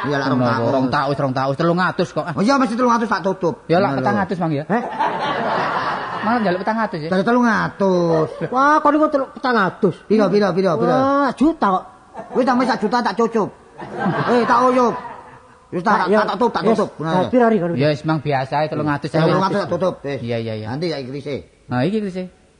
[0.06, 0.70] Iya lak rong taus.
[0.72, 2.24] Rong taus, rong taus, 300 kok.
[2.24, 2.34] ah.
[2.38, 3.66] Oh iya mesti 300 tak tutup.
[3.66, 4.14] Ya lak Ngono lho.
[4.30, 4.64] 400 Mang ya.
[4.70, 4.84] Heh?
[6.18, 7.10] Malah njaluk 400 ya.
[7.10, 8.52] Dari 300.
[8.54, 10.08] Wah, kok niku 400.
[10.08, 10.96] Piro piro piro piro.
[10.96, 11.84] Wah, juta kok.
[12.36, 13.50] Wis tak wis sak juta tak cucup.
[14.30, 14.94] Eh tak uyup.
[15.74, 16.90] Wis tak tak tutup tak tutup.
[17.02, 17.76] Nah, piro ri kon?
[17.76, 19.36] Ya wis mang biasa ae 300 Saya ae.
[19.36, 19.94] 300 tak tutup.
[20.02, 20.20] Wis.
[20.24, 20.68] Iya iya iya.
[20.72, 21.46] Nanti ya krise.
[21.68, 22.18] Nah iki kris.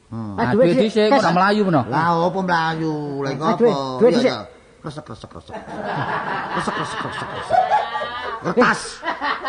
[0.08, 0.40] Hmm.
[0.40, 1.84] Ah, dhisik kok ora melayu peno.
[1.92, 3.28] Lah opo mlayu?
[3.28, 3.60] Lah Ah, apa?
[3.60, 4.32] duit Iya, dhisik.
[4.32, 4.38] iya.
[4.80, 5.56] Kresek kresek kresek.
[6.56, 7.60] Kresek kresek kresek.
[8.38, 8.82] Kertas.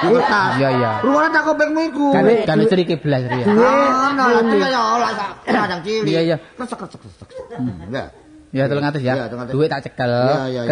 [0.03, 0.51] Kertas.
[0.59, 0.91] Iya iya.
[0.99, 2.07] Rungokne tak kopekmu iku.
[2.11, 3.39] Kan kan cerike belas ya.
[3.55, 6.11] Ah, nah, lah ya lah sak kadang cilik.
[6.11, 6.37] Iya, iya.
[6.59, 7.29] Kresek kresek kresek.
[7.63, 8.09] Enggak.
[8.49, 9.13] Ya 300 ya.
[9.13, 9.53] Iya, 300.
[9.53, 10.13] Duit tak cekel.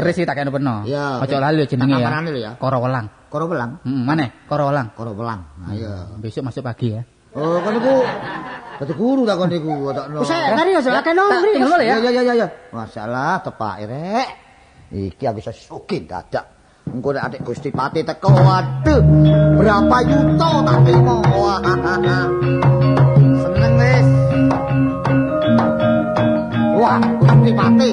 [0.01, 0.81] Keris tak kene peno.
[1.21, 2.07] Ojo lali jenenge Tak ya.
[2.09, 2.53] kamarane lho ya.
[2.57, 3.07] Koro welang.
[3.29, 3.71] Koro belang.
[3.85, 4.29] Heeh, maneh?
[4.49, 4.89] Koro welang.
[4.97, 5.41] Koro belang.
[5.61, 6.09] Nah, iya.
[6.17, 7.03] Besok masuk pagi ya.
[7.37, 8.01] Oh, kon niku
[8.81, 10.25] dadi guru ta kon niku, otakno.
[10.25, 11.53] Wis tadi aja akeh nang Tak mriki.
[11.53, 11.97] tinggal dulu ya.
[12.01, 12.47] Ya ya ya ya.
[12.73, 14.29] Masalah tepak rek.
[14.89, 15.77] Iki aku iso
[16.09, 16.45] dadak.
[16.89, 19.01] Engko nek adik Gusti Pati teko, waduh.
[19.59, 21.15] Berapa yuta tak terima.
[21.35, 21.61] Wah.
[23.43, 24.09] Seneng wis.
[26.77, 27.91] Wah, Gusti Pati.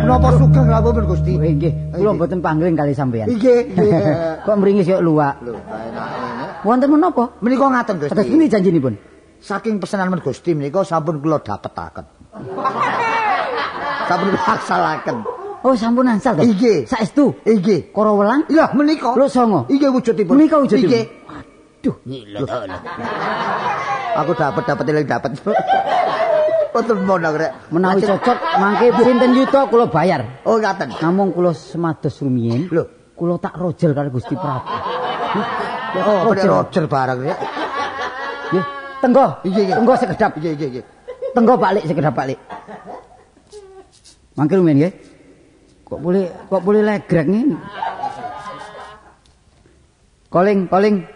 [0.00, 1.32] Kenapa sugih nglamun Gusti?
[1.36, 3.28] Oh, nggih, kula mboten pangling kali sampean.
[3.28, 3.90] Nggih, nggih.
[4.46, 5.44] Kok mringis kok luwak.
[5.44, 5.52] Lho.
[6.64, 7.36] Wonten menapa?
[7.44, 8.12] Menika ngaten Gusti.
[8.16, 8.94] Kados pundi janjinipun?
[9.36, 12.06] Saking pesanan men Gusti menika sampun kula dapetaken.
[14.08, 15.16] sampun laksanaken.
[15.60, 16.46] Oh, sampun angsal to.
[16.46, 16.88] Nggih.
[16.88, 17.36] Saestu.
[17.44, 17.92] Nggih.
[17.92, 18.48] Koro welang.
[18.48, 19.12] Lah menika.
[19.12, 19.68] Lho songo.
[19.68, 20.32] Nggih wujudipun.
[20.38, 20.88] Menika wujudipun.
[20.88, 21.04] Nggih.
[21.84, 21.94] Waduh.
[24.24, 25.36] Aku dapat dapat eling dapat.
[26.76, 27.72] Betul mono rek.
[27.72, 30.44] Menawi cocok mangke pinten yuta kula bayar.
[30.44, 30.92] Oh ngaten.
[31.00, 32.68] Namung kula semados rumiyin.
[32.68, 32.84] Lho.
[33.16, 34.68] Kula tak rojel karo Gusti Prabu.
[35.96, 37.36] Oh, pada Roger bareng ya.
[38.52, 38.64] Nggih,
[39.00, 39.26] Tenggo.
[39.48, 39.74] Iya, iya.
[39.80, 40.36] Tenggo sekedap.
[40.36, 40.84] Iya.
[41.32, 42.36] Tenggo balik sekedap balik.
[44.36, 44.92] Mangkel men nggih.
[45.88, 47.56] Kok boleh kok boleh legrek ngene.
[50.28, 51.08] Calling, calling.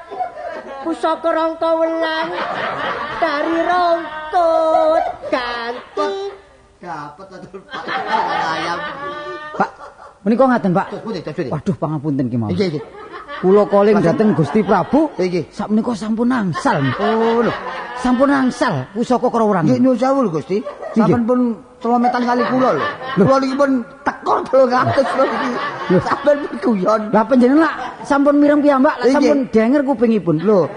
[0.83, 2.29] pusaka rongko welang
[3.17, 5.03] dari rumput.
[5.31, 6.11] Ganti.
[6.81, 7.83] Dapat atur Pak.
[8.41, 8.79] Ayam.
[9.53, 9.69] Pak,
[10.25, 10.87] menika ngaten, Pak.
[11.53, 12.57] Waduh, pangapunten ki mawon.
[12.57, 12.79] Iki iki.
[13.41, 15.09] Kula calling dhateng Gusti Prabu.
[15.17, 15.49] Iki.
[15.49, 16.77] Sak menika sampun angsal.
[17.01, 17.53] Oh lho.
[17.97, 19.65] Sampun angsal pusaka Korowelang.
[19.65, 20.61] Nggih nyuwun sewu lho Gusti.
[20.93, 21.39] Sampun pun
[21.81, 22.85] telometan kali kula lho.
[23.17, 23.71] Kula niki pun
[24.05, 25.49] tekor 300 lho iki.
[26.05, 27.01] Sampun pun guyon.
[27.09, 27.73] Lah panjenengan lak
[28.05, 30.37] sampun mireng piyambak, lak sampun denger kupingipun.
[30.45, 30.69] Lho.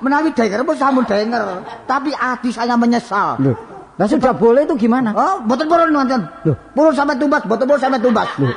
[0.00, 3.36] Menawi denger pun sampun denger, tapi hati saya menyesal.
[3.36, 3.52] Loh,
[4.00, 5.12] lah sudah boleh itu gimana?
[5.12, 6.24] Oh, boten purun wonten.
[6.48, 6.56] Loh.
[6.72, 8.32] Purun sampai tumbas, boten purun sampai tumbas.
[8.40, 8.48] Loh,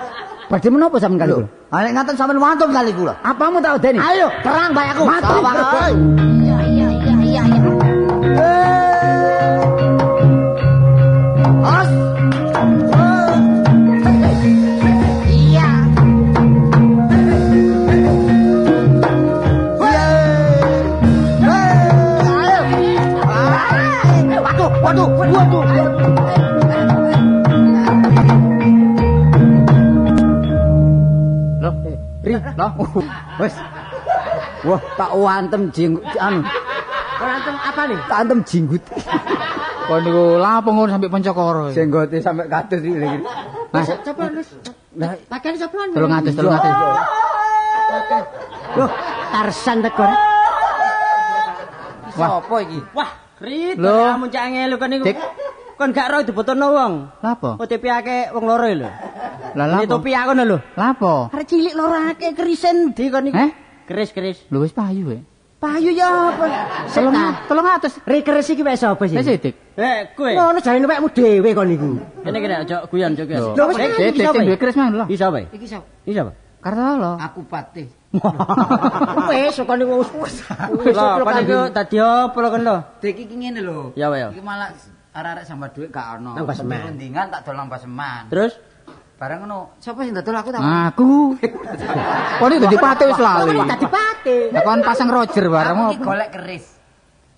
[0.53, 1.49] badhe menapa sampean kali kula?
[1.73, 3.13] Nek ngaten sampean wantun kali kula.
[3.25, 3.97] Apamu tak odeni?
[3.97, 5.03] Ayo, terang bae aku.
[5.09, 5.93] Ae.
[6.45, 7.61] Iya iya iya iya iya.
[11.65, 11.89] As.
[15.25, 15.69] Iya.
[24.85, 26.02] Waduh, waduh, waduh.
[32.53, 33.01] Lah, oh,
[33.41, 33.55] wis.
[34.63, 36.41] Wah, tak antem jenggut anu.
[37.19, 37.99] Ora antem apa nih?
[38.07, 38.83] Tak antem jenggut.
[39.83, 41.75] Kon niku lapo ngono sampe Pancakara.
[41.75, 42.97] Jenggote sampe kados iki.
[42.97, 44.49] Lah, coba Gus.
[44.95, 45.91] Lah, pakai sopan.
[45.91, 46.73] Tolong atus, tolong atus.
[48.73, 48.89] Loh,
[49.33, 50.11] Tarsan tekor.
[52.13, 52.79] Sopo iki?
[52.93, 53.09] Wah,
[53.41, 53.75] krit.
[53.81, 55.05] Lah, mun cak ngelu kan niku.
[55.73, 56.93] Kon gak roh dibotono wong.
[57.19, 57.57] Lapo?
[57.57, 58.89] OTP akeh wong loro lho.
[59.53, 59.97] Lah Ini lapo?
[59.97, 60.57] topi aku lho.
[60.77, 61.13] Lapo?
[61.33, 63.37] Arek cilik loro akeh kerisen di kon niku.
[63.37, 63.51] Eh?
[63.83, 64.47] Keris-keris.
[64.47, 65.19] Lho wis payu e.
[65.57, 66.45] Payu ya apa?
[66.91, 67.15] Tolong
[67.47, 67.95] tolong atus.
[68.03, 69.15] Rekeres iki wis sapa sih?
[69.15, 69.55] Wis Dik.
[69.73, 70.29] Eh, kowe.
[70.29, 71.89] Ngono jarene wekmu dhewe kon niku.
[72.21, 73.55] Kene kene aja guyon aja guyon.
[73.55, 74.35] Lho, wis Dik, kan Dik, iki Dik sapa?
[74.37, 75.05] sing duwe keris mang lho.
[75.09, 75.37] Iki sapa?
[75.49, 75.85] Iki sapa?
[76.05, 76.31] Iki sapa?
[76.63, 77.11] Kartolo.
[77.19, 77.87] Aku patih.
[79.33, 80.35] Wis kon niku wis.
[80.79, 82.77] Wis Lho, kon niku dadi apa lho kon lho?
[83.01, 83.91] Dek iki ngene lho.
[83.99, 84.31] Ya wae.
[84.31, 84.71] Iki malah
[85.13, 86.33] arek-arek sambat dhuwit gak ono.
[86.35, 86.79] Nang Paseman.
[86.89, 88.27] Rundingan tak dol nang Paseman.
[88.33, 88.53] Terus
[89.13, 90.59] Bareng ngono, sapa sing dodol aku tak?
[90.59, 91.37] Aku.
[92.41, 93.55] Kok ini dadi pate wis lali.
[93.55, 94.37] Dadi pate?
[94.51, 96.65] Lah kon pasang Roger bareng Aku golek keris.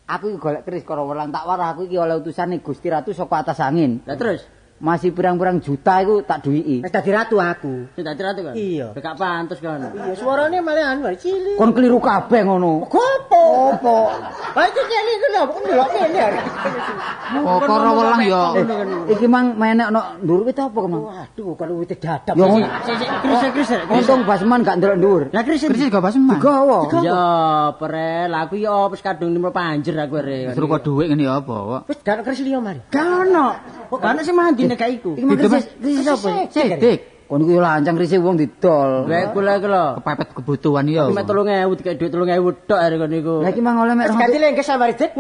[0.09, 3.45] Aku iki golek keris karo welang tak warah aku iki oleh utusane Gusti Ratu saka
[3.45, 4.01] atas angin.
[4.07, 6.83] lah terus Masih pirang-pirang juta iku tak duwiki.
[6.83, 7.87] Wis dadi ratu aku.
[7.95, 8.53] sing dadi ratu kan?
[8.59, 8.91] Iya.
[8.91, 9.79] Gak pantes kan.
[9.87, 11.55] Iya, suarane malah anu cilik.
[11.55, 12.83] Kon keliru kabeh ngono.
[12.83, 13.71] Gopo?
[13.71, 14.11] Opo?
[14.51, 16.27] Lah iki kene iki lho, kok ndelok kene ya.
[17.39, 18.43] Oh, karo welang ya.
[19.15, 21.03] Iki mang menek ono ndur wit apa kemang?
[21.07, 22.35] Waduh, kalau wite dadap.
[22.35, 22.59] Yo.
[22.83, 23.71] Sik kris kris.
[23.87, 25.21] untung Basman gak ndelok ndur.
[25.31, 25.63] Lah kris.
[25.63, 26.35] Keris juga paseman.
[26.35, 26.91] Gawa.
[26.99, 27.23] Ya,
[27.79, 30.51] pre, lah aku ya wis kadung nimro panjer aku re.
[30.51, 31.81] Suruh kok dhuwit ngene ya apa kok.
[31.87, 32.83] Wis gak kris liya mari.
[32.91, 33.55] Gak ono.
[33.87, 35.11] Kok gak ono sing mandi dinegak iku.
[35.13, 36.49] Iku krisis sapa?
[36.49, 39.09] Sik, kon kuwi lancang krisis wong didol.
[39.09, 41.05] Lah lha iku lho, kepepet kebutuhan ya.
[41.09, 43.35] Mek 3000 dikek dhuwit 3000 tok arek kon iku.
[43.41, 44.21] Lah iki mang oleh mek 200.
[44.21, 45.11] Gatile engke sabar dik.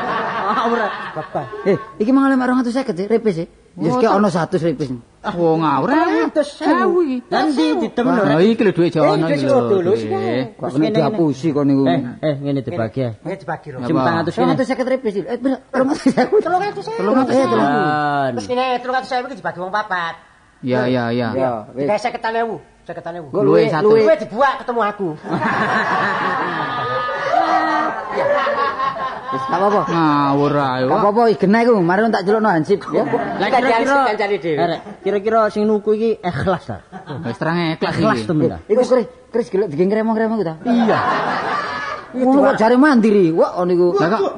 [0.72, 0.88] Ora.
[1.14, 1.46] Bapak.
[1.66, 3.46] Eh, iki mang oleh mek 250 ya, repis e.
[3.78, 5.11] Wis sik ana 100 repis.
[5.22, 5.86] Ah wong ngawur.
[6.42, 7.30] Sewu iki.
[7.30, 8.22] Nanti didem lho.
[8.26, 9.94] Lah iki lho dhuwit jono Eh, iki lho.
[9.94, 11.86] Eh, Kok kena dihapusi kon niku.
[11.86, 13.10] Eh, eh ngene dibagi ya.
[13.22, 13.70] Ini dibagi.
[13.86, 14.58] Simpang atus kene.
[14.58, 15.14] 250 ripis.
[15.22, 15.62] Eh, bener.
[15.70, 16.42] 250.
[16.42, 16.98] Tolong atus saya.
[16.98, 17.38] Tolong atus.
[17.38, 17.70] Eh, tolong.
[17.70, 18.30] Kan.
[18.34, 20.14] Terus ini tolong atus saya iki dibagi wong papat.
[20.62, 21.28] Ya ya ya.
[21.38, 21.86] Ya, wis.
[21.86, 22.58] Kayak saya ketan ewu.
[22.82, 23.30] Saya ketan ewu.
[23.30, 23.94] Gua Luwe luwe satu.
[23.94, 24.02] luwe.
[24.02, 25.08] Gue dibuat ketemu aku.
[29.32, 29.82] Wis gak apa-apa.
[29.88, 30.82] Ngawur ae.
[30.84, 33.04] Gak apa-apa, igena iku, mari tak celukno hansip ya.
[33.40, 34.76] Lah kira-kira kancane dhewe.
[35.00, 36.84] Kira-kira sing nuku iki ikhlas ta?
[37.24, 38.28] Wis terang ikhlas Ikhlas iki.
[38.28, 38.58] temen ta?
[38.68, 40.60] Iku Kris, Kris gelek bikin kremo-kremo ku ta?
[40.68, 40.98] Iya.
[42.12, 43.32] Ngono kok jare mandiri.
[43.32, 43.86] Wah, ono iku.
[43.96, 44.32] Lah kok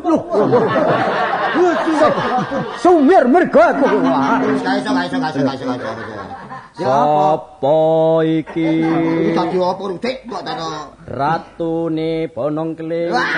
[2.79, 3.87] Sumir mergo aku.
[3.99, 4.39] Wah.
[4.47, 6.44] Iso, iso, iso, iso, iso.
[6.75, 8.83] Sopo iki?
[8.83, 10.17] Iki dadi apa Dik?
[10.27, 10.99] Kok dano.
[11.07, 13.15] Ratune Bonong Keling.
[13.15, 13.31] Wah,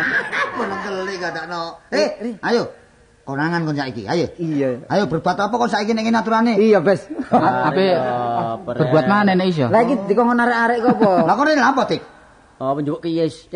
[0.57, 1.85] meneng keli gak dano.
[1.93, 2.73] Eh, ayo.
[3.29, 4.33] Konangan kon saiki, ayo.
[4.41, 4.89] Iya.
[4.89, 6.57] Ayo berbuat apa kon saiki nek ngene aturane?
[6.57, 7.05] Iya, Bes.
[7.29, 7.93] Ape
[8.65, 9.69] berbuat mana nek iso?
[9.69, 11.11] Lah iki dikon arek-arek kok apa?
[11.29, 12.16] Lah kon rene apa, Dik?
[12.57, 13.53] Oh, penjupuk kiyes.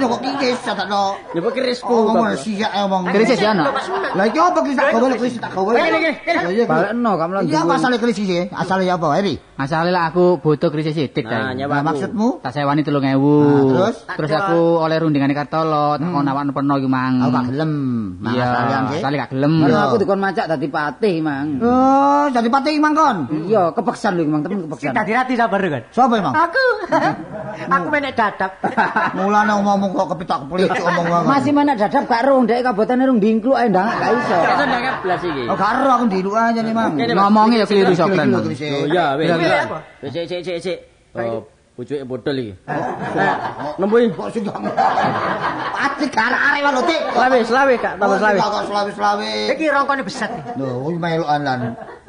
[0.00, 1.12] Yo kok iki sadakno.
[1.36, 1.92] Njupuk kirisku.
[1.92, 3.12] Oh, ngomong siak e omong.
[3.12, 3.68] Krisis ya ana.
[4.16, 5.76] Lah iki apa krisis tak gawe krisis tak gawe.
[6.64, 7.52] Balekno kamu lagi.
[7.52, 8.48] Iya apa asale krisis iki?
[8.48, 9.36] Asale ya apa, Eri?
[9.60, 11.52] Masalahe lah aku butuh krisis sithik ta.
[11.52, 12.40] Nah, maksudmu?
[12.40, 12.96] Tak sewani 3000.
[12.96, 13.12] Nah,
[13.68, 13.96] terus?
[14.08, 17.20] terus aku oleh rundingane Kartolo, tak kon awakno peno iki mang.
[17.20, 17.72] Aku gak gelem.
[18.24, 18.48] Iya,
[18.88, 19.04] sih.
[19.04, 19.68] asale gak gelem.
[19.68, 21.60] Aku dikon macak dadi patih, Mang.
[21.60, 23.28] Oh, jadi patih Mang kon.
[23.52, 24.96] Iya, kepeksan lho, Mang, temen Sing kepeksan.
[24.96, 25.82] dadi rati sabar kan.
[25.92, 26.32] Sopo emang?
[26.32, 26.66] Aku.
[27.76, 28.52] Aku menek dadap.
[29.18, 31.26] Mulane ngomong kok kepitak kepelit omong wae.
[31.26, 34.38] Masih mana dadap gak rung, dek kabotane rung dingkluk ae ndang gak iso.
[34.38, 35.44] Kasa ndak blas iki.
[35.50, 36.94] Oh, karo aku diluk aja nih, Mang.
[36.94, 37.92] Ngomongnya ya keliru.
[37.92, 38.70] Keliru, krisis.
[38.70, 39.28] Oh iya, wis.
[40.06, 40.78] Wis sik sik sik sik.
[41.18, 41.42] Oh,
[41.74, 42.52] bojoke bodol iki.
[42.70, 43.34] Eh,
[43.80, 44.12] Nembui.
[44.14, 47.00] Kok sing Pati karo arek wae lho, Dik.
[47.12, 48.38] Selawe, selawe Kak, tambah selawe.
[48.38, 49.30] Kok selawe-selawe.
[49.56, 50.30] Iki rongkone besat.
[50.56, 51.60] Lho, melokan lan.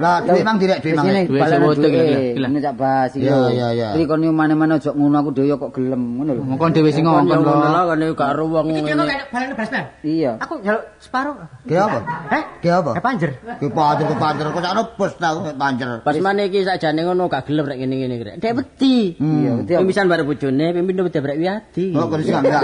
[0.01, 1.05] Lah, duit mang direk duit mang.
[1.05, 1.77] Duit duit.
[1.77, 2.47] gila, gila.
[2.49, 3.87] Ini cak bahas Iya, iya, iya.
[3.93, 6.41] Iki kon yo mane-mane ojo ngono aku dhewe kok gelem ngono lho.
[6.41, 7.69] Mongkon dhewe sing ngongkon Ngono lho.
[7.69, 9.23] lho kan iki gak ero wong Iki kok ngene.
[9.29, 9.85] balen beras bang.
[10.01, 10.31] Iya.
[10.41, 11.35] Aku njaluk separuh.
[11.69, 11.99] Ki apa?
[12.33, 12.43] Heh?
[12.65, 12.91] Ki apa?
[12.97, 13.31] Eh panjer.
[13.61, 15.87] Ki panjer ki panjer kok sakno bos ta panjer.
[16.01, 18.35] Pas maneh iki sakjane ngono gak gelem rek ngene-ngene rek.
[18.41, 19.13] Dek wedi.
[19.21, 19.73] Iya, wedi?
[19.77, 21.85] Pemisan bare bojone, pimpin wedi brek wiadi.
[21.93, 22.61] Oh, kon sing enggak.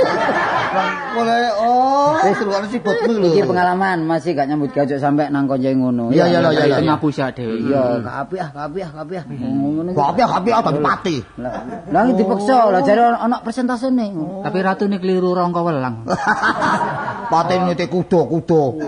[1.14, 3.30] Boleh oh, wis lu si botmu lho.
[3.30, 6.10] Iki pengalaman masih gak nyambut gawe ojo sampe nang konco ngono.
[6.10, 6.96] Iya, iya, iya, Ya
[7.34, 7.56] dhewe.
[7.68, 9.24] Iya, apik ah, apik ah, ah.
[9.28, 9.92] Ngono.
[9.96, 11.16] Kok api api apa pati.
[11.42, 11.54] Lah,
[11.92, 14.08] lah iki dipaksa, lah jare ana persentasene.
[14.44, 16.04] Tapi ratune keliru rongko welang.
[17.32, 18.80] Pati ngete kudo kudo.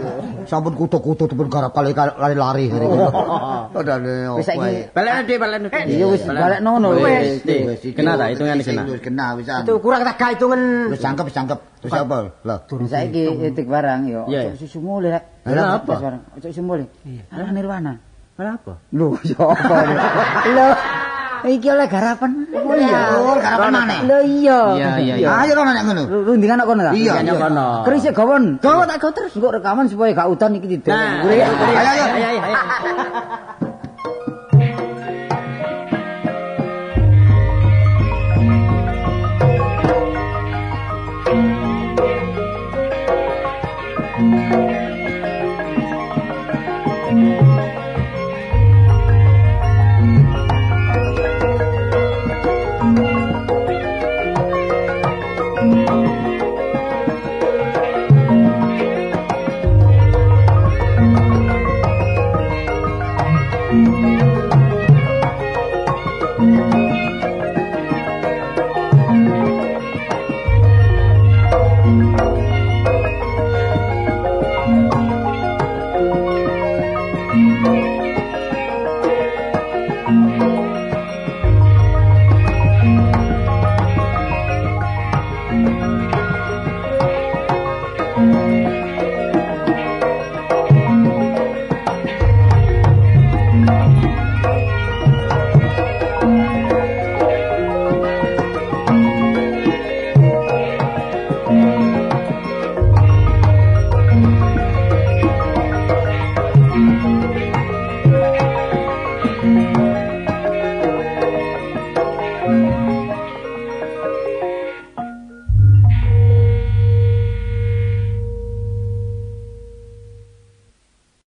[0.48, 2.98] Sampun kudo temen garap kali lari-lari hari ini.
[3.76, 4.02] Padahal
[4.40, 5.68] Wis saiki Balekno dhek, balekno.
[5.70, 7.82] iya wis balik ngono Wis, wis.
[7.94, 8.84] Kena ta hitungane kena.
[8.88, 9.62] Wis kena wisan.
[9.68, 10.90] Itu kurang tak ga hitungan.
[10.90, 11.60] Wis cangkep wis cangkep.
[11.84, 12.18] Terus apa?
[12.48, 12.60] Lah.
[12.66, 14.26] Saiki etik barang yo
[14.58, 15.24] susu mulih rek.
[15.46, 15.92] Lah, apa?
[15.94, 16.88] Wis barang, Ojo susu mulih.
[17.30, 17.94] Lah nirwana.
[18.40, 18.80] Kenapa?
[18.96, 19.76] Lho, yo apa?
[20.48, 20.68] Lho.
[21.40, 22.48] Iki oleh garapan.
[22.56, 23.20] Oh iya.
[23.20, 24.00] Oh, garapan maneh.
[24.08, 24.60] Lho iya.
[24.80, 25.28] Iya, iya, iya.
[25.44, 26.04] Ayo rono nek ngono.
[26.08, 26.96] Rundingan kono ta?
[26.96, 27.84] Iya, Iya, kono.
[27.84, 28.64] Keris e gawon.
[28.64, 30.96] Gawa tak gawa terus engko rekaman supaya gak udan iki tidak.
[31.28, 31.44] Gurih.
[31.44, 32.06] Ayo ayo.
[32.16, 32.40] ayo